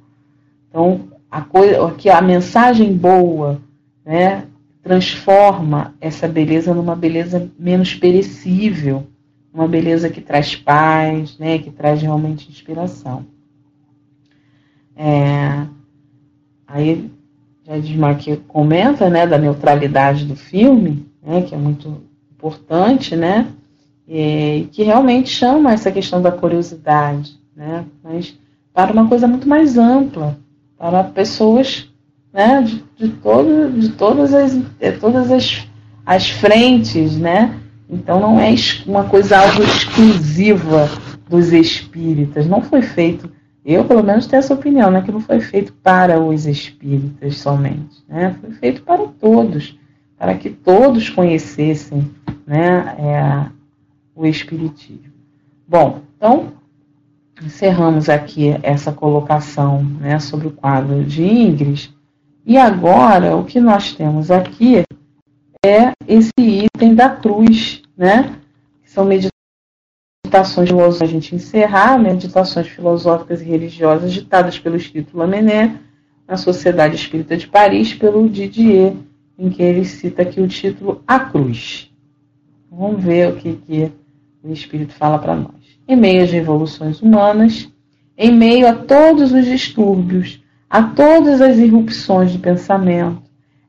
Então, 0.69 1.09
a, 1.31 1.41
coisa, 1.41 1.87
aqui, 1.87 2.09
a 2.09 2.21
mensagem 2.21 2.97
boa 2.97 3.61
né, 4.05 4.47
transforma 4.83 5.95
essa 6.01 6.27
beleza 6.27 6.75
numa 6.75 6.97
beleza 6.97 7.51
menos 7.59 7.95
perecível, 7.95 9.07
uma 9.53 9.67
beleza 9.67 10.11
que 10.11 10.21
traz 10.21 10.55
paz, 10.55 11.39
né, 11.39 11.59
que 11.59 11.71
traz 11.71 12.03
realmente 12.03 12.49
inspiração. 12.49 13.27
É, 14.95 15.67
aí, 16.67 17.11
já 17.65 18.15
que 18.15 18.37
comenta 18.37 19.11
né, 19.11 19.27
da 19.27 19.37
neutralidade 19.39 20.25
do 20.25 20.37
filme, 20.37 21.07
né, 21.23 21.43
que 21.43 21.55
é 21.55 21.59
muito 21.59 22.06
importante, 22.37 23.17
né? 23.17 23.47
E 24.09 24.69
que 24.73 24.83
realmente 24.85 25.31
chama 25.31 25.73
essa 25.73 25.91
questão 25.91 26.23
da 26.23 26.31
curiosidade, 26.31 27.39
né? 27.57 27.85
Mas 28.05 28.39
para 28.73 28.93
uma 28.93 29.09
coisa 29.09 29.27
muito 29.27 29.49
mais 29.49 29.79
ampla, 29.79 30.39
para 30.79 31.03
pessoas 31.05 31.89
né, 32.33 32.61
de, 32.61 32.85
de, 32.99 33.09
todo, 33.15 33.73
de 33.73 33.89
todas, 33.91 34.35
as, 34.35 34.53
de 34.53 34.93
todas 35.01 35.31
as, 35.33 35.67
as 36.05 36.29
frentes, 36.29 37.17
né? 37.17 37.59
Então 37.89 38.21
não 38.21 38.39
é 38.39 38.55
uma 38.87 39.05
coisa 39.05 39.39
algo 39.39 39.63
exclusiva 39.63 40.91
dos 41.29 41.53
espíritas. 41.53 42.47
Não 42.47 42.61
foi 42.61 42.83
feito, 42.83 43.31
eu 43.65 43.85
pelo 43.85 44.03
menos 44.03 44.27
tenho 44.27 44.41
essa 44.41 44.53
opinião, 44.53 44.91
né, 44.91 45.01
que 45.01 45.11
não 45.11 45.21
foi 45.21 45.41
feito 45.41 45.73
para 45.83 46.21
os 46.21 46.47
espíritas 46.47 47.39
somente, 47.39 48.05
né? 48.07 48.37
Foi 48.41 48.51
feito 48.53 48.83
para 48.83 49.07
todos, 49.19 49.79
para 50.19 50.35
que 50.35 50.51
todos 50.51 51.09
conhecessem 51.09 52.11
né, 52.47 52.97
é, 52.99 53.51
o 54.15 54.25
Espiritismo. 54.25 55.13
Bom, 55.67 56.03
então, 56.17 56.53
encerramos 57.43 58.09
aqui 58.09 58.57
essa 58.63 58.93
colocação 58.93 59.83
né, 59.83 60.19
sobre 60.19 60.47
o 60.47 60.53
quadro 60.53 61.05
de 61.05 61.25
Ingres. 61.25 61.93
E 62.45 62.57
agora, 62.57 63.37
o 63.37 63.45
que 63.45 63.61
nós 63.61 63.93
temos 63.93 64.31
aqui 64.31 64.85
é 65.65 65.93
esse 66.07 66.31
item 66.39 66.95
da 66.95 67.11
cruz, 67.11 67.83
né? 67.97 68.37
Que 68.83 68.91
são 68.91 69.05
meditações 69.05 70.69
filosóficas, 70.69 71.03
a 71.03 71.13
gente 71.13 71.35
encerrar, 71.35 71.99
meditações 71.99 72.69
filosóficas 72.69 73.41
e 73.41 73.45
religiosas 73.45 74.13
ditadas 74.13 74.59
pelo 74.59 74.77
Espírito 74.77 75.17
Lamennais 75.17 75.73
na 76.27 76.37
Sociedade 76.37 76.95
Espírita 76.95 77.37
de 77.37 77.49
Paris, 77.49 77.93
pelo 77.95 78.29
Didier, 78.29 78.95
em 79.39 79.51
que 79.51 79.63
ele 79.63 79.85
cita 79.85 80.23
aqui 80.23 80.41
o 80.41 80.49
título 80.49 81.03
A 81.07 81.19
Cruz. 81.19 81.91
Vamos 82.79 83.03
ver 83.03 83.31
o 83.31 83.37
que, 83.37 83.55
que 83.55 83.91
o 84.45 84.53
Espírito 84.53 84.93
fala 84.93 85.19
para 85.19 85.35
nós. 85.35 85.55
Em 85.89 85.97
meio 85.97 86.23
às 86.23 86.31
revoluções 86.31 87.01
humanas, 87.01 87.73
em 88.19 88.31
meio 88.31 88.69
a 88.69 88.75
todos 88.75 89.33
os 89.33 89.47
distúrbios, 89.47 90.45
a 90.69 90.83
todas 90.83 91.41
as 91.41 91.57
irrupções 91.57 92.33
de 92.33 92.39
pensamento, 92.39 93.23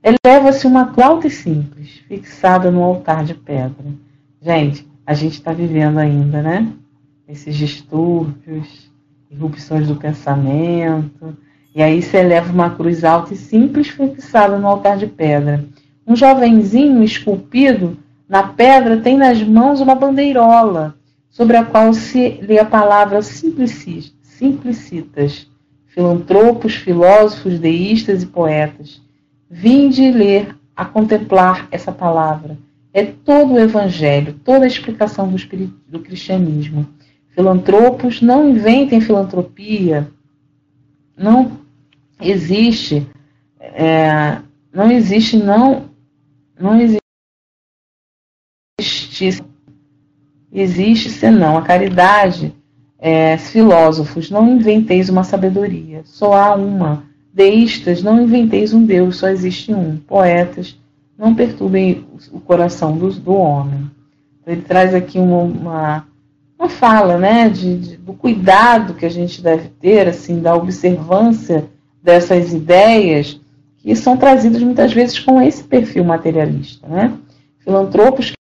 eleva-se 0.04 0.68
uma 0.68 0.88
cruz 0.88 1.36
simples, 1.36 2.02
fixada 2.08 2.70
no 2.70 2.84
altar 2.84 3.24
de 3.24 3.34
pedra. 3.34 3.86
Gente, 4.42 4.86
a 5.06 5.14
gente 5.14 5.36
está 5.36 5.54
vivendo 5.54 6.00
ainda, 6.00 6.42
né? 6.42 6.68
Esses 7.30 7.56
distúrbios, 7.56 8.92
irrupções 9.32 9.88
do 9.88 9.96
pensamento. 9.96 11.38
E 11.74 11.82
aí 11.82 12.02
se 12.02 12.18
eleva 12.18 12.52
uma 12.52 12.72
cruz 12.72 13.06
alta 13.06 13.34
e 13.34 13.38
simples 13.38 13.88
fixada 13.88 14.60
no 14.60 14.68
altar 14.68 14.98
de 14.98 15.08
pedra. 15.08 15.64
Um 16.06 16.16
jovenzinho 16.16 17.02
esculpido 17.02 17.98
na 18.28 18.44
pedra 18.44 18.98
tem 18.98 19.18
nas 19.18 19.42
mãos 19.42 19.80
uma 19.80 19.96
bandeirola, 19.96 20.96
sobre 21.30 21.56
a 21.56 21.64
qual 21.64 21.94
se 21.94 22.40
lê 22.42 22.60
a 22.60 22.66
palavra 22.66 23.22
simplicitas, 23.22 25.48
filantropos, 25.86 26.76
filósofos, 26.76 27.60
deístas 27.60 28.24
e 28.24 28.28
poetas. 28.28 29.02
Vinde 29.50 30.12
ler 30.12 30.56
a 30.76 30.84
contemplar 30.84 31.68
essa 31.72 31.92
palavra. 31.92 32.58
É 32.94 33.04
todo 33.04 33.54
o 33.54 33.60
evangelho, 33.60 34.34
toda 34.44 34.66
a 34.66 34.68
explicação 34.68 35.30
do, 35.30 35.38
do 35.88 36.00
cristianismo. 36.00 36.88
Filantropos 37.30 38.22
não 38.22 38.50
inventem 38.50 39.00
filantropia. 39.00 40.12
Não 41.16 41.60
existe, 42.20 43.08
é, 43.60 44.40
não 44.74 44.92
existe, 44.92 45.38
não, 45.38 45.90
não 46.60 46.80
existe, 46.80 47.07
existe 50.52 51.10
senão 51.10 51.58
a 51.58 51.62
caridade. 51.62 52.54
É, 53.00 53.38
filósofos, 53.38 54.32
não 54.32 54.56
inventeis 54.56 55.08
uma 55.08 55.24
sabedoria, 55.24 56.02
só 56.04 56.34
há 56.34 56.56
uma. 56.56 57.04
Deístas, 57.32 58.02
não 58.02 58.20
inventeis 58.20 58.74
um 58.74 58.84
Deus, 58.84 59.18
só 59.18 59.30
existe 59.30 59.72
um. 59.72 59.98
Poetas, 59.98 60.76
não 61.16 61.36
perturbem 61.36 62.06
o 62.32 62.40
coração 62.40 62.98
do, 62.98 63.12
do 63.12 63.34
homem. 63.34 63.92
Então, 64.42 64.54
ele 64.54 64.64
traz 64.64 64.96
aqui 64.96 65.20
uma, 65.20 65.44
uma, 65.44 66.08
uma 66.58 66.70
fala 66.70 67.20
né, 67.20 67.48
de, 67.50 67.78
de, 67.78 67.98
do 67.98 68.14
cuidado 68.14 68.96
que 68.96 69.06
a 69.06 69.10
gente 69.10 69.44
deve 69.44 69.70
ter, 69.70 70.08
assim, 70.08 70.40
da 70.40 70.56
observância 70.56 71.66
dessas 72.02 72.54
ideias 72.54 73.40
que 73.78 73.96
são 73.96 74.18
trazidas 74.18 74.62
muitas 74.64 74.92
vezes 74.92 75.20
com 75.20 75.42
esse 75.42 75.64
perfil 75.64 76.04
materialista. 76.04 76.88
Né? 76.88 77.14
Filantropos 77.60 78.34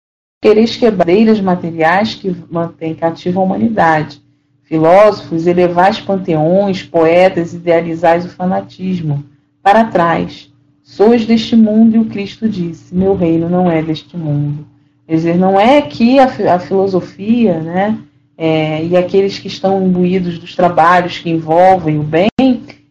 quereis 0.44 0.76
quebradeiras 0.76 1.40
materiais 1.40 2.14
que 2.14 2.36
mantêm 2.50 2.94
cativa 2.94 3.40
a 3.40 3.42
humanidade. 3.42 4.20
Filósofos, 4.64 5.46
elevais 5.46 5.98
panteões, 5.98 6.82
poetas, 6.82 7.54
idealizais 7.54 8.26
o 8.26 8.28
fanatismo. 8.28 9.24
Para 9.62 9.84
trás, 9.84 10.52
sois 10.82 11.24
deste 11.24 11.56
mundo 11.56 11.96
e 11.96 11.98
o 11.98 12.04
Cristo 12.04 12.46
disse: 12.46 12.94
Meu 12.94 13.14
reino 13.14 13.48
não 13.48 13.70
é 13.70 13.80
deste 13.82 14.18
mundo. 14.18 14.66
Quer 15.06 15.14
dizer, 15.14 15.38
não 15.38 15.58
é 15.58 15.80
que 15.80 16.18
a, 16.18 16.26
a 16.26 16.58
filosofia, 16.58 17.60
né, 17.60 17.98
é, 18.36 18.84
e 18.84 18.98
aqueles 18.98 19.38
que 19.38 19.48
estão 19.48 19.82
imbuídos 19.82 20.38
dos 20.38 20.54
trabalhos 20.54 21.16
que 21.16 21.30
envolvem 21.30 21.98
o 21.98 22.02
bem, 22.02 22.28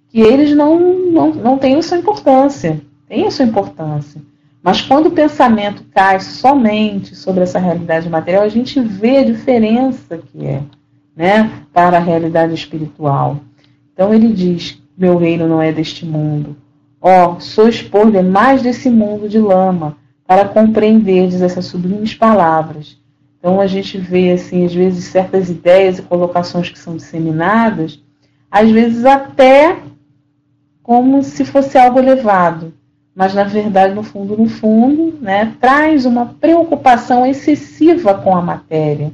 que 0.09 0.19
eles 0.19 0.55
não, 0.55 0.79
não, 0.79 1.31
não 1.35 1.57
têm 1.59 1.79
sua 1.83 1.99
importância. 1.99 2.81
Tem 3.07 3.27
a 3.27 3.31
sua 3.31 3.45
importância. 3.45 4.19
Mas 4.63 4.81
quando 4.81 5.07
o 5.07 5.11
pensamento 5.11 5.83
cai 5.93 6.21
somente 6.21 7.15
sobre 7.15 7.43
essa 7.43 7.59
realidade 7.59 8.09
material, 8.09 8.43
a 8.43 8.49
gente 8.49 8.79
vê 8.79 9.17
a 9.17 9.25
diferença 9.25 10.17
que 10.17 10.45
é 10.45 10.63
né, 11.15 11.51
para 11.73 11.97
a 11.97 11.99
realidade 11.99 12.53
espiritual. 12.53 13.41
Então 13.93 14.13
ele 14.13 14.31
diz: 14.31 14.81
Meu 14.97 15.17
reino 15.17 15.49
não 15.49 15.61
é 15.61 15.73
deste 15.73 16.05
mundo. 16.05 16.55
Ó, 17.01 17.33
oh, 17.35 17.39
sois 17.41 17.81
por 17.81 18.09
demais 18.09 18.61
desse 18.61 18.89
mundo 18.89 19.27
de 19.27 19.37
lama, 19.37 19.97
para 20.25 20.47
compreenderdes 20.47 21.41
essas 21.41 21.65
sublimes 21.65 22.13
palavras. 22.13 22.97
Então 23.37 23.59
a 23.59 23.67
gente 23.67 23.97
vê, 23.97 24.31
assim, 24.31 24.65
às 24.65 24.73
vezes, 24.73 25.03
certas 25.03 25.49
ideias 25.49 25.99
e 25.99 26.03
colocações 26.03 26.69
que 26.69 26.79
são 26.79 26.95
disseminadas, 26.95 28.01
às 28.49 28.71
vezes 28.71 29.03
até 29.03 29.77
como 30.81 31.21
se 31.21 31.43
fosse 31.43 31.77
algo 31.77 31.99
elevado, 31.99 32.73
mas 33.15 33.33
na 33.33 33.43
verdade, 33.43 33.93
no 33.93 34.03
fundo, 34.03 34.35
no 34.35 34.47
fundo, 34.47 35.17
né, 35.21 35.55
traz 35.59 36.05
uma 36.05 36.25
preocupação 36.25 37.25
excessiva 37.25 38.13
com 38.15 38.35
a 38.35 38.41
matéria, 38.41 39.13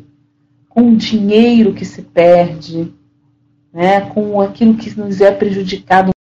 com 0.68 0.92
o 0.92 0.96
dinheiro 0.96 1.74
que 1.74 1.86
se 1.86 2.02
perde, 2.02 2.94
né, 3.74 4.02
com 4.02 4.40
aquilo 4.40 4.76
que 4.76 4.98
nos 4.98 5.20
é 5.20 5.32
prejudicado 5.32 6.12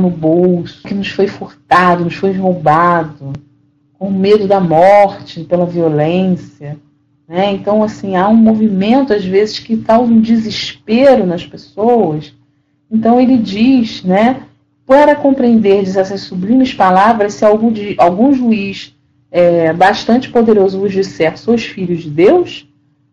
no 0.00 0.10
bolso, 0.10 0.82
que 0.82 0.94
nos 0.94 1.08
foi 1.08 1.26
furtado, 1.26 2.04
nos 2.04 2.14
foi 2.14 2.32
roubado, 2.32 3.32
com 3.98 4.10
medo 4.10 4.46
da 4.46 4.60
morte 4.60 5.44
pela 5.44 5.66
violência. 5.66 6.78
Né? 7.28 7.52
Então, 7.52 7.82
assim, 7.82 8.16
há 8.16 8.28
um 8.28 8.36
movimento, 8.36 9.12
às 9.12 9.24
vezes, 9.24 9.58
que 9.58 9.76
causa 9.76 10.10
um 10.10 10.20
desespero 10.20 11.26
nas 11.26 11.46
pessoas 11.46 12.34
então 12.90 13.20
ele 13.20 13.38
diz, 13.38 14.02
né, 14.02 14.42
para 14.90 15.14
compreenderdes 15.14 15.94
essas 15.94 16.22
sublimes 16.22 16.74
palavras, 16.74 17.34
se 17.34 17.44
algum, 17.44 17.72
algum 17.96 18.32
juiz 18.34 18.92
é, 19.30 19.72
bastante 19.72 20.28
poderoso 20.28 20.80
vos 20.80 20.90
disser, 20.90 21.38
sois 21.38 21.62
filhos 21.62 22.02
de 22.02 22.10
Deus, 22.10 22.68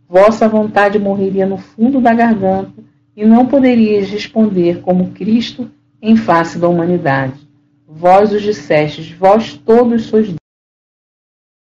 vossa 0.09 0.49
vontade 0.49 0.97
morreria 0.97 1.45
no 1.45 1.59
fundo 1.59 2.01
da 2.01 2.15
garganta 2.15 2.73
e 3.15 3.23
não 3.23 3.45
poderíeis 3.45 4.09
responder 4.09 4.81
como 4.81 5.11
Cristo 5.11 5.69
em 6.01 6.15
face 6.15 6.57
da 6.57 6.67
humanidade. 6.67 7.47
Vós 7.87 8.33
os 8.33 8.41
dissestes, 8.41 9.11
vós 9.11 9.53
todos 9.53 10.05
sois 10.05 10.33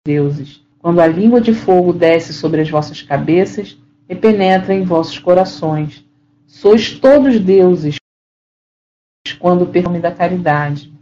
deuses. 0.06 0.62
Quando 0.78 1.00
a 1.00 1.06
língua 1.06 1.42
de 1.42 1.52
fogo 1.52 1.92
desce 1.92 2.32
sobre 2.32 2.62
as 2.62 2.70
vossas 2.70 3.02
cabeças 3.02 3.76
e 4.08 4.14
penetra 4.14 4.72
em 4.72 4.82
vossos 4.82 5.18
corações, 5.18 6.02
sois 6.46 6.92
todos 6.92 7.38
deuses, 7.38 7.98
quando 9.32 9.66
perfume 9.66 9.98
da 9.98 10.10
caridade. 10.10 10.92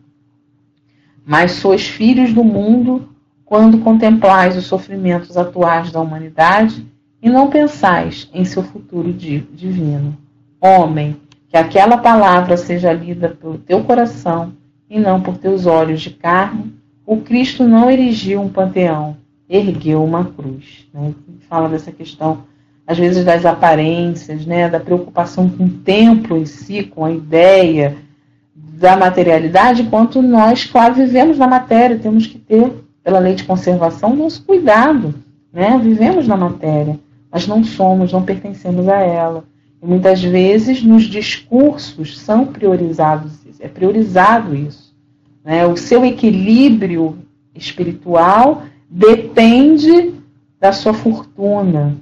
Mas 1.25 1.53
sois 1.53 1.87
filhos 1.87 2.33
do 2.33 2.45
mundo 2.45 3.09
quando 3.45 3.79
contemplais 3.79 4.57
os 4.57 4.67
sofrimentos 4.67 5.37
atuais 5.37 5.93
da 5.93 6.01
humanidade 6.01 6.87
e 7.23 7.31
não 7.31 7.49
pensais 7.49 8.29
em 8.35 8.45
seu 8.45 8.63
futuro 8.63 9.13
divino. 9.13 10.17
Homem, 10.61 11.17
que 11.49 11.57
aquela 11.57 11.97
palavra 11.97 12.57
seja 12.57 12.93
lida 12.93 13.29
pelo 13.29 13.59
teu 13.59 13.85
coração 13.85 14.53
e 14.91 14.99
não 14.99 15.21
por 15.21 15.39
teus 15.39 15.67
olhos 15.67 16.03
de 16.03 16.11
carne, 16.11 16.75
o 17.07 17.19
Cristo 17.19 17.65
não 17.65 17.91
erigiu 17.91 18.41
um 18.41 18.49
panteão, 18.49 19.17
ergueu 19.49 20.03
uma 20.03 20.25
cruz. 20.25 20.87
Né? 20.93 21.15
Fala 21.49 21.69
dessa 21.69 21.93
questão, 21.93 22.45
às 22.87 22.99
vezes, 22.99 23.25
das 23.25 23.45
aparências, 23.47 24.45
né? 24.47 24.69
da 24.69 24.81
preocupação 24.81 25.49
com 25.49 25.65
o 25.65 25.71
templo 25.71 26.37
em 26.37 26.47
si, 26.47 26.83
com 26.83 27.05
a 27.05 27.13
ideia 27.13 27.97
da 28.79 28.97
materialidade, 28.97 29.85
quanto 29.85 30.21
nós, 30.21 30.65
claro, 30.65 30.95
vivemos 30.95 31.39
na 31.39 31.47
matéria, 31.47 31.99
temos 31.99 32.27
que 32.27 32.39
ter, 32.39 32.73
pela 33.03 33.19
lei 33.19 33.35
de 33.35 33.45
conservação, 33.45 34.17
nosso 34.17 34.43
cuidado. 34.43 35.15
Né? 35.53 35.79
Vivemos 35.83 36.27
na 36.27 36.37
matéria, 36.37 36.99
mas 37.31 37.47
não 37.47 37.63
somos, 37.63 38.13
não 38.13 38.23
pertencemos 38.23 38.89
a 38.89 38.99
ela. 38.99 39.45
E 39.81 39.87
muitas 39.87 40.23
vezes 40.23 40.83
nos 40.83 41.05
discursos 41.05 42.19
são 42.19 42.47
priorizados, 42.47 43.33
é 43.61 43.69
priorizado 43.69 44.55
isso. 44.55 44.93
Né? 45.45 45.65
O 45.67 45.77
seu 45.77 46.05
equilíbrio 46.05 47.19
espiritual 47.55 48.65
depende 48.91 50.15
da 50.59 50.73
sua 50.73 50.95
fortuna, 50.95 51.97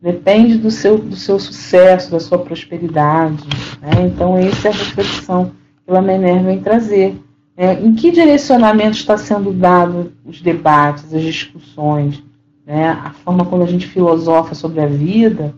depende 0.00 0.56
do 0.56 0.70
seu, 0.70 0.98
do 0.98 1.16
seu 1.16 1.38
sucesso, 1.40 2.10
da 2.10 2.20
sua 2.20 2.38
prosperidade. 2.38 3.42
Né? 3.80 4.06
Então, 4.06 4.36
essa 4.38 4.68
é 4.68 4.70
a 4.70 4.74
reflexão 4.74 5.52
que 5.86 5.94
a 5.94 6.02
Mener 6.02 6.42
vem 6.42 6.60
trazer. 6.60 7.16
É, 7.56 7.74
em 7.74 7.94
que 7.94 8.10
direcionamento 8.10 8.96
está 8.96 9.18
sendo 9.18 9.52
dado 9.52 10.12
os 10.24 10.40
debates, 10.40 11.12
as 11.12 11.22
discussões, 11.22 12.22
né? 12.66 12.88
a 12.88 13.10
forma 13.10 13.44
como 13.44 13.62
a 13.62 13.66
gente 13.66 13.86
filosofa 13.86 14.54
sobre 14.54 14.80
a 14.80 14.86
vida, 14.86 15.54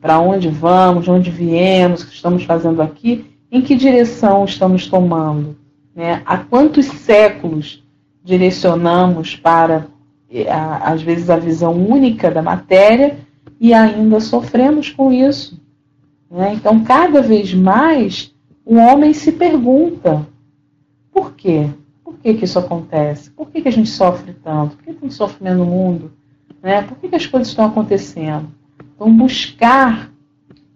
para 0.00 0.18
onde 0.18 0.48
vamos, 0.48 1.04
de 1.04 1.10
onde 1.10 1.30
viemos, 1.30 2.02
o 2.02 2.06
que 2.08 2.14
estamos 2.14 2.44
fazendo 2.44 2.80
aqui, 2.82 3.26
em 3.52 3.60
que 3.60 3.76
direção 3.76 4.44
estamos 4.44 4.86
tomando. 4.86 5.56
Né? 5.94 6.22
Há 6.24 6.38
quantos 6.38 6.86
séculos 6.86 7.84
direcionamos 8.24 9.36
para, 9.36 9.86
é, 10.30 10.50
às 10.50 11.02
vezes, 11.02 11.28
a 11.28 11.36
visão 11.36 11.74
única 11.74 12.30
da 12.30 12.42
matéria 12.42 13.18
e 13.60 13.74
ainda 13.74 14.20
sofremos 14.20 14.90
com 14.90 15.12
isso. 15.12 15.60
Né? 16.30 16.54
Então, 16.54 16.82
cada 16.82 17.20
vez 17.20 17.52
mais 17.52 18.32
o 18.70 18.76
homem 18.76 19.12
se 19.12 19.32
pergunta: 19.32 20.24
por 21.12 21.34
quê? 21.34 21.68
Por 22.04 22.14
que, 22.18 22.34
que 22.34 22.44
isso 22.44 22.58
acontece? 22.58 23.28
Por 23.30 23.50
que, 23.50 23.62
que 23.62 23.68
a 23.68 23.72
gente 23.72 23.88
sofre 23.88 24.32
tanto? 24.32 24.76
Por 24.76 24.84
que 24.84 24.92
tem 24.92 25.10
sofrimento 25.10 25.58
no 25.58 25.66
mundo? 25.66 26.12
Né? 26.62 26.82
Por 26.82 26.96
que, 26.98 27.08
que 27.08 27.16
as 27.16 27.26
coisas 27.26 27.48
estão 27.48 27.64
acontecendo? 27.64 28.48
Então, 28.94 29.12
buscar 29.12 30.12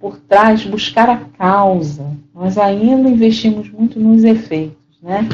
por 0.01 0.19
trás, 0.19 0.67
buscar 0.67 1.09
a 1.09 1.19
causa. 1.19 2.17
Nós 2.35 2.59
ainda 2.59 3.09
investimos 3.09 3.71
muito 3.71 4.01
nos 4.01 4.25
efeitos, 4.25 4.99
né? 5.01 5.29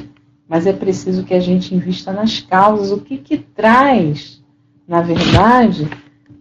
mas 0.47 0.67
é 0.67 0.73
preciso 0.73 1.25
que 1.25 1.33
a 1.33 1.41
gente 1.41 1.75
invista 1.75 2.13
nas 2.13 2.41
causas. 2.41 2.93
O 2.93 3.01
que, 3.01 3.17
que 3.17 3.39
traz, 3.39 4.43
na 4.87 5.01
verdade, 5.01 5.89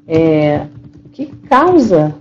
é, 0.06 0.68
o 1.06 1.10
que 1.10 1.28
causa 1.28 2.16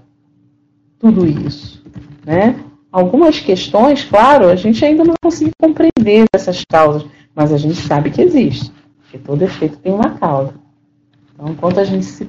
tudo 1.01 1.26
isso? 1.26 1.82
Né? 2.24 2.64
Algumas 2.91 3.39
questões, 3.39 4.05
claro, 4.05 4.49
a 4.49 4.57
gente 4.57 4.82
ainda 4.84 5.05
não 5.05 5.14
consegue 5.22 5.53
compreender 5.61 6.24
essas 6.32 6.64
causas, 6.64 7.07
mas 7.34 7.53
a 7.53 7.59
gente 7.59 7.76
sabe 7.76 8.11
que 8.11 8.22
existe, 8.22 8.72
porque 9.01 9.18
todo 9.18 9.43
efeito 9.43 9.78
tem 9.78 9.93
uma 9.93 10.18
causa. 10.18 10.55
Então, 11.34 11.51
enquanto 11.51 11.80
a 11.80 11.84
gente 11.84 12.07
se, 12.07 12.28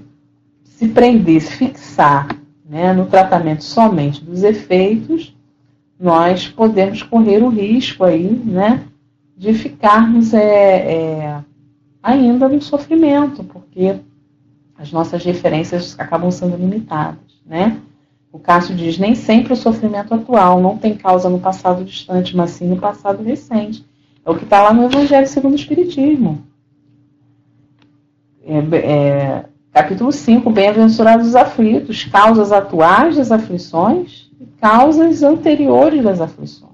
se 0.63 0.87
prender, 0.89 1.41
se 1.41 1.53
fixar 1.53 2.27
né, 2.67 2.93
no 2.93 3.05
tratamento 3.05 3.63
somente 3.63 4.23
dos 4.23 4.43
efeitos, 4.43 5.35
nós 5.99 6.47
podemos 6.47 7.01
correr 7.03 7.41
o 7.41 7.49
risco 7.49 8.03
aí, 8.03 8.29
né, 8.29 8.83
de 9.35 9.53
ficarmos 9.53 10.33
é, 10.33 10.93
é, 10.93 11.43
ainda 12.03 12.49
no 12.49 12.61
sofrimento, 12.61 13.43
porque 13.45 13.95
as 14.77 14.91
nossas 14.91 15.23
referências 15.23 15.95
acabam 15.97 16.31
sendo 16.31 16.55
limitadas, 16.57 17.19
né? 17.45 17.81
O 18.31 18.37
Cássio 18.37 18.75
diz, 18.75 18.97
nem 18.99 19.15
sempre 19.15 19.53
o 19.53 19.55
sofrimento 19.55 20.13
atual 20.13 20.61
não 20.61 20.77
tem 20.77 20.95
causa 20.95 21.29
no 21.29 21.39
passado 21.39 21.83
distante, 21.83 22.35
mas 22.35 22.51
sim 22.51 22.67
no 22.67 22.77
passado 22.77 23.23
recente. 23.23 23.83
É 24.23 24.29
o 24.29 24.35
que 24.35 24.43
está 24.43 24.61
lá 24.61 24.71
no 24.71 24.85
Evangelho 24.85 25.27
segundo 25.27 25.53
o 25.53 25.55
Espiritismo. 25.55 26.43
É, 28.45 28.77
é, 28.77 29.45
capítulo 29.71 30.11
5, 30.11 30.49
Bem-aventurados 30.51 31.27
os 31.27 31.35
aflitos, 31.35 32.03
causas 32.05 32.51
atuais 32.51 33.15
das 33.15 33.31
aflições 33.31 34.29
e 34.39 34.45
causas 34.59 35.23
anteriores 35.23 36.03
das 36.03 36.21
aflições. 36.21 36.69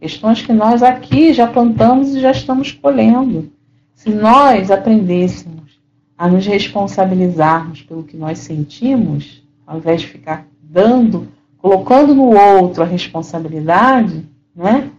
Questões 0.00 0.40
que 0.40 0.52
nós 0.52 0.82
aqui 0.82 1.34
já 1.34 1.46
plantamos 1.46 2.14
e 2.14 2.20
já 2.20 2.30
estamos 2.30 2.72
colhendo. 2.72 3.52
Se 3.94 4.08
nós 4.08 4.70
aprendêssemos 4.70 5.78
a 6.16 6.26
nos 6.26 6.46
responsabilizarmos 6.46 7.82
pelo 7.82 8.04
que 8.04 8.16
nós 8.16 8.38
sentimos, 8.38 9.39
ao 9.70 9.78
invés 9.78 10.00
de 10.00 10.08
ficar 10.08 10.48
dando, 10.60 11.28
colocando 11.58 12.12
no 12.12 12.36
outro 12.36 12.82
a 12.82 12.86
responsabilidade, 12.86 14.26
né, 14.54 14.90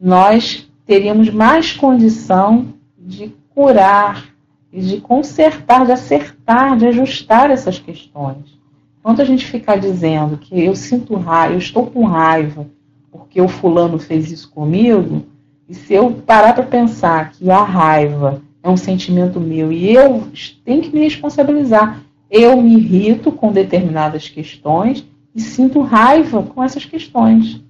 nós 0.00 0.66
teríamos 0.86 1.28
mais 1.28 1.72
condição 1.72 2.68
de 2.98 3.34
curar 3.54 4.24
e 4.72 4.80
de 4.80 4.98
consertar, 4.98 5.84
de 5.84 5.92
acertar, 5.92 6.78
de 6.78 6.86
ajustar 6.86 7.50
essas 7.50 7.78
questões. 7.78 8.58
Enquanto 8.98 9.20
a 9.20 9.26
gente 9.26 9.44
ficar 9.44 9.76
dizendo 9.76 10.38
que 10.38 10.58
eu 10.58 10.74
sinto 10.74 11.14
raiva, 11.14 11.52
eu 11.52 11.58
estou 11.58 11.86
com 11.86 12.06
raiva 12.06 12.66
porque 13.10 13.42
o 13.42 13.48
fulano 13.48 13.98
fez 13.98 14.32
isso 14.32 14.50
comigo, 14.50 15.26
e 15.68 15.74
se 15.74 15.92
eu 15.92 16.10
parar 16.10 16.54
para 16.54 16.64
pensar 16.64 17.30
que 17.32 17.50
a 17.50 17.62
raiva 17.62 18.40
é 18.62 18.70
um 18.70 18.76
sentimento 18.76 19.38
meu 19.38 19.70
e 19.70 19.92
eu 19.92 20.28
tenho 20.64 20.80
que 20.80 20.90
me 20.94 21.00
responsabilizar, 21.00 22.01
eu 22.32 22.62
me 22.62 22.74
irrito 22.74 23.30
com 23.30 23.52
determinadas 23.52 24.26
questões 24.26 25.06
e 25.34 25.40
sinto 25.40 25.82
raiva 25.82 26.42
com 26.42 26.64
essas 26.64 26.86
questões. 26.86 27.62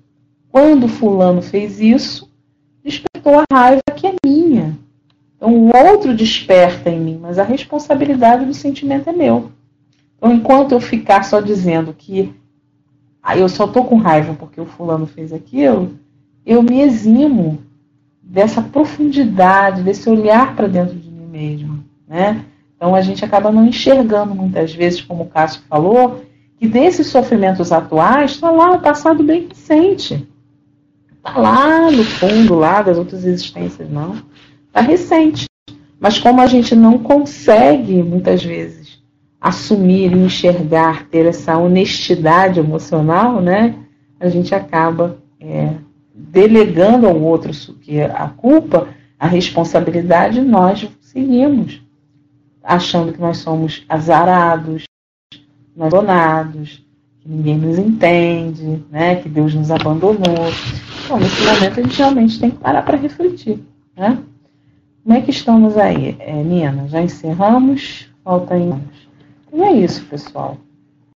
Quando 0.52 0.86
fulano 0.86 1.42
fez 1.42 1.80
isso, 1.80 2.30
despertou 2.84 3.40
a 3.40 3.44
raiva 3.52 3.82
que 3.96 4.06
é 4.06 4.14
minha. 4.24 4.78
Então 5.36 5.52
o 5.52 5.76
outro 5.76 6.16
desperta 6.16 6.88
em 6.88 7.00
mim, 7.00 7.18
mas 7.20 7.40
a 7.40 7.42
responsabilidade 7.42 8.44
do 8.44 8.54
sentimento 8.54 9.10
é 9.10 9.12
meu. 9.12 9.50
Então 10.16 10.32
enquanto 10.32 10.70
eu 10.70 10.80
ficar 10.80 11.24
só 11.24 11.40
dizendo 11.40 11.92
que 11.92 12.32
ah, 13.20 13.36
eu 13.36 13.48
só 13.48 13.64
estou 13.64 13.84
com 13.84 13.96
raiva 13.96 14.34
porque 14.34 14.60
o 14.60 14.66
fulano 14.66 15.06
fez 15.06 15.32
aquilo, 15.32 15.98
eu 16.46 16.62
me 16.62 16.80
eximo 16.82 17.58
dessa 18.22 18.62
profundidade, 18.62 19.82
desse 19.82 20.08
olhar 20.08 20.54
para 20.54 20.68
dentro 20.68 20.94
de 20.94 21.10
mim 21.10 21.26
mesmo, 21.26 21.84
né? 22.06 22.44
Então 22.82 22.96
a 22.96 23.00
gente 23.00 23.24
acaba 23.24 23.52
não 23.52 23.64
enxergando 23.64 24.34
muitas 24.34 24.74
vezes, 24.74 25.00
como 25.00 25.22
o 25.22 25.28
Cássio 25.28 25.62
falou, 25.68 26.24
que 26.58 26.66
desses 26.66 27.06
sofrimentos 27.06 27.70
atuais 27.70 28.32
está 28.32 28.50
lá 28.50 28.72
o 28.72 28.80
passado 28.80 29.22
bem 29.22 29.46
recente. 29.46 30.28
Está 31.16 31.38
lá 31.38 31.92
no 31.92 32.02
fundo, 32.02 32.56
lá 32.56 32.82
das 32.82 32.98
outras 32.98 33.24
existências, 33.24 33.88
não. 33.88 34.20
Está 34.66 34.80
recente. 34.80 35.46
Mas 36.00 36.18
como 36.18 36.40
a 36.40 36.46
gente 36.48 36.74
não 36.74 36.98
consegue, 36.98 38.02
muitas 38.02 38.42
vezes, 38.42 39.00
assumir 39.40 40.12
enxergar, 40.12 41.06
ter 41.06 41.24
essa 41.24 41.56
honestidade 41.56 42.58
emocional, 42.58 43.40
né? 43.40 43.76
A 44.18 44.28
gente 44.28 44.56
acaba 44.56 45.18
é, 45.40 45.74
delegando 46.12 47.06
ao 47.06 47.16
outro 47.16 47.52
que 47.80 48.00
a 48.00 48.26
culpa, 48.26 48.88
a 49.20 49.28
responsabilidade, 49.28 50.40
nós 50.40 50.88
seguimos 51.00 51.80
achando 52.62 53.12
que 53.12 53.20
nós 53.20 53.38
somos 53.38 53.84
azarados, 53.88 54.84
nós 55.76 55.90
donados, 55.90 56.84
que 57.20 57.28
ninguém 57.28 57.58
nos 57.58 57.78
entende, 57.78 58.84
né? 58.90 59.16
que 59.16 59.28
Deus 59.28 59.54
nos 59.54 59.70
abandonou. 59.70 60.48
Então, 61.04 61.18
nesse 61.18 61.42
momento, 61.44 61.80
a 61.80 61.82
gente 61.82 61.98
realmente 61.98 62.40
tem 62.40 62.50
que 62.50 62.58
parar 62.58 62.82
para 62.82 62.96
refletir. 62.96 63.60
Né? 63.96 64.18
Como 65.02 65.16
é 65.16 65.20
que 65.20 65.30
estamos 65.30 65.76
aí, 65.76 66.16
é, 66.20 66.42
Nina? 66.42 66.88
Já 66.88 67.02
encerramos? 67.02 68.08
Falta 68.24 68.54
aí. 68.54 68.72
E 69.52 69.62
é 69.62 69.72
isso, 69.72 70.04
pessoal. 70.04 70.56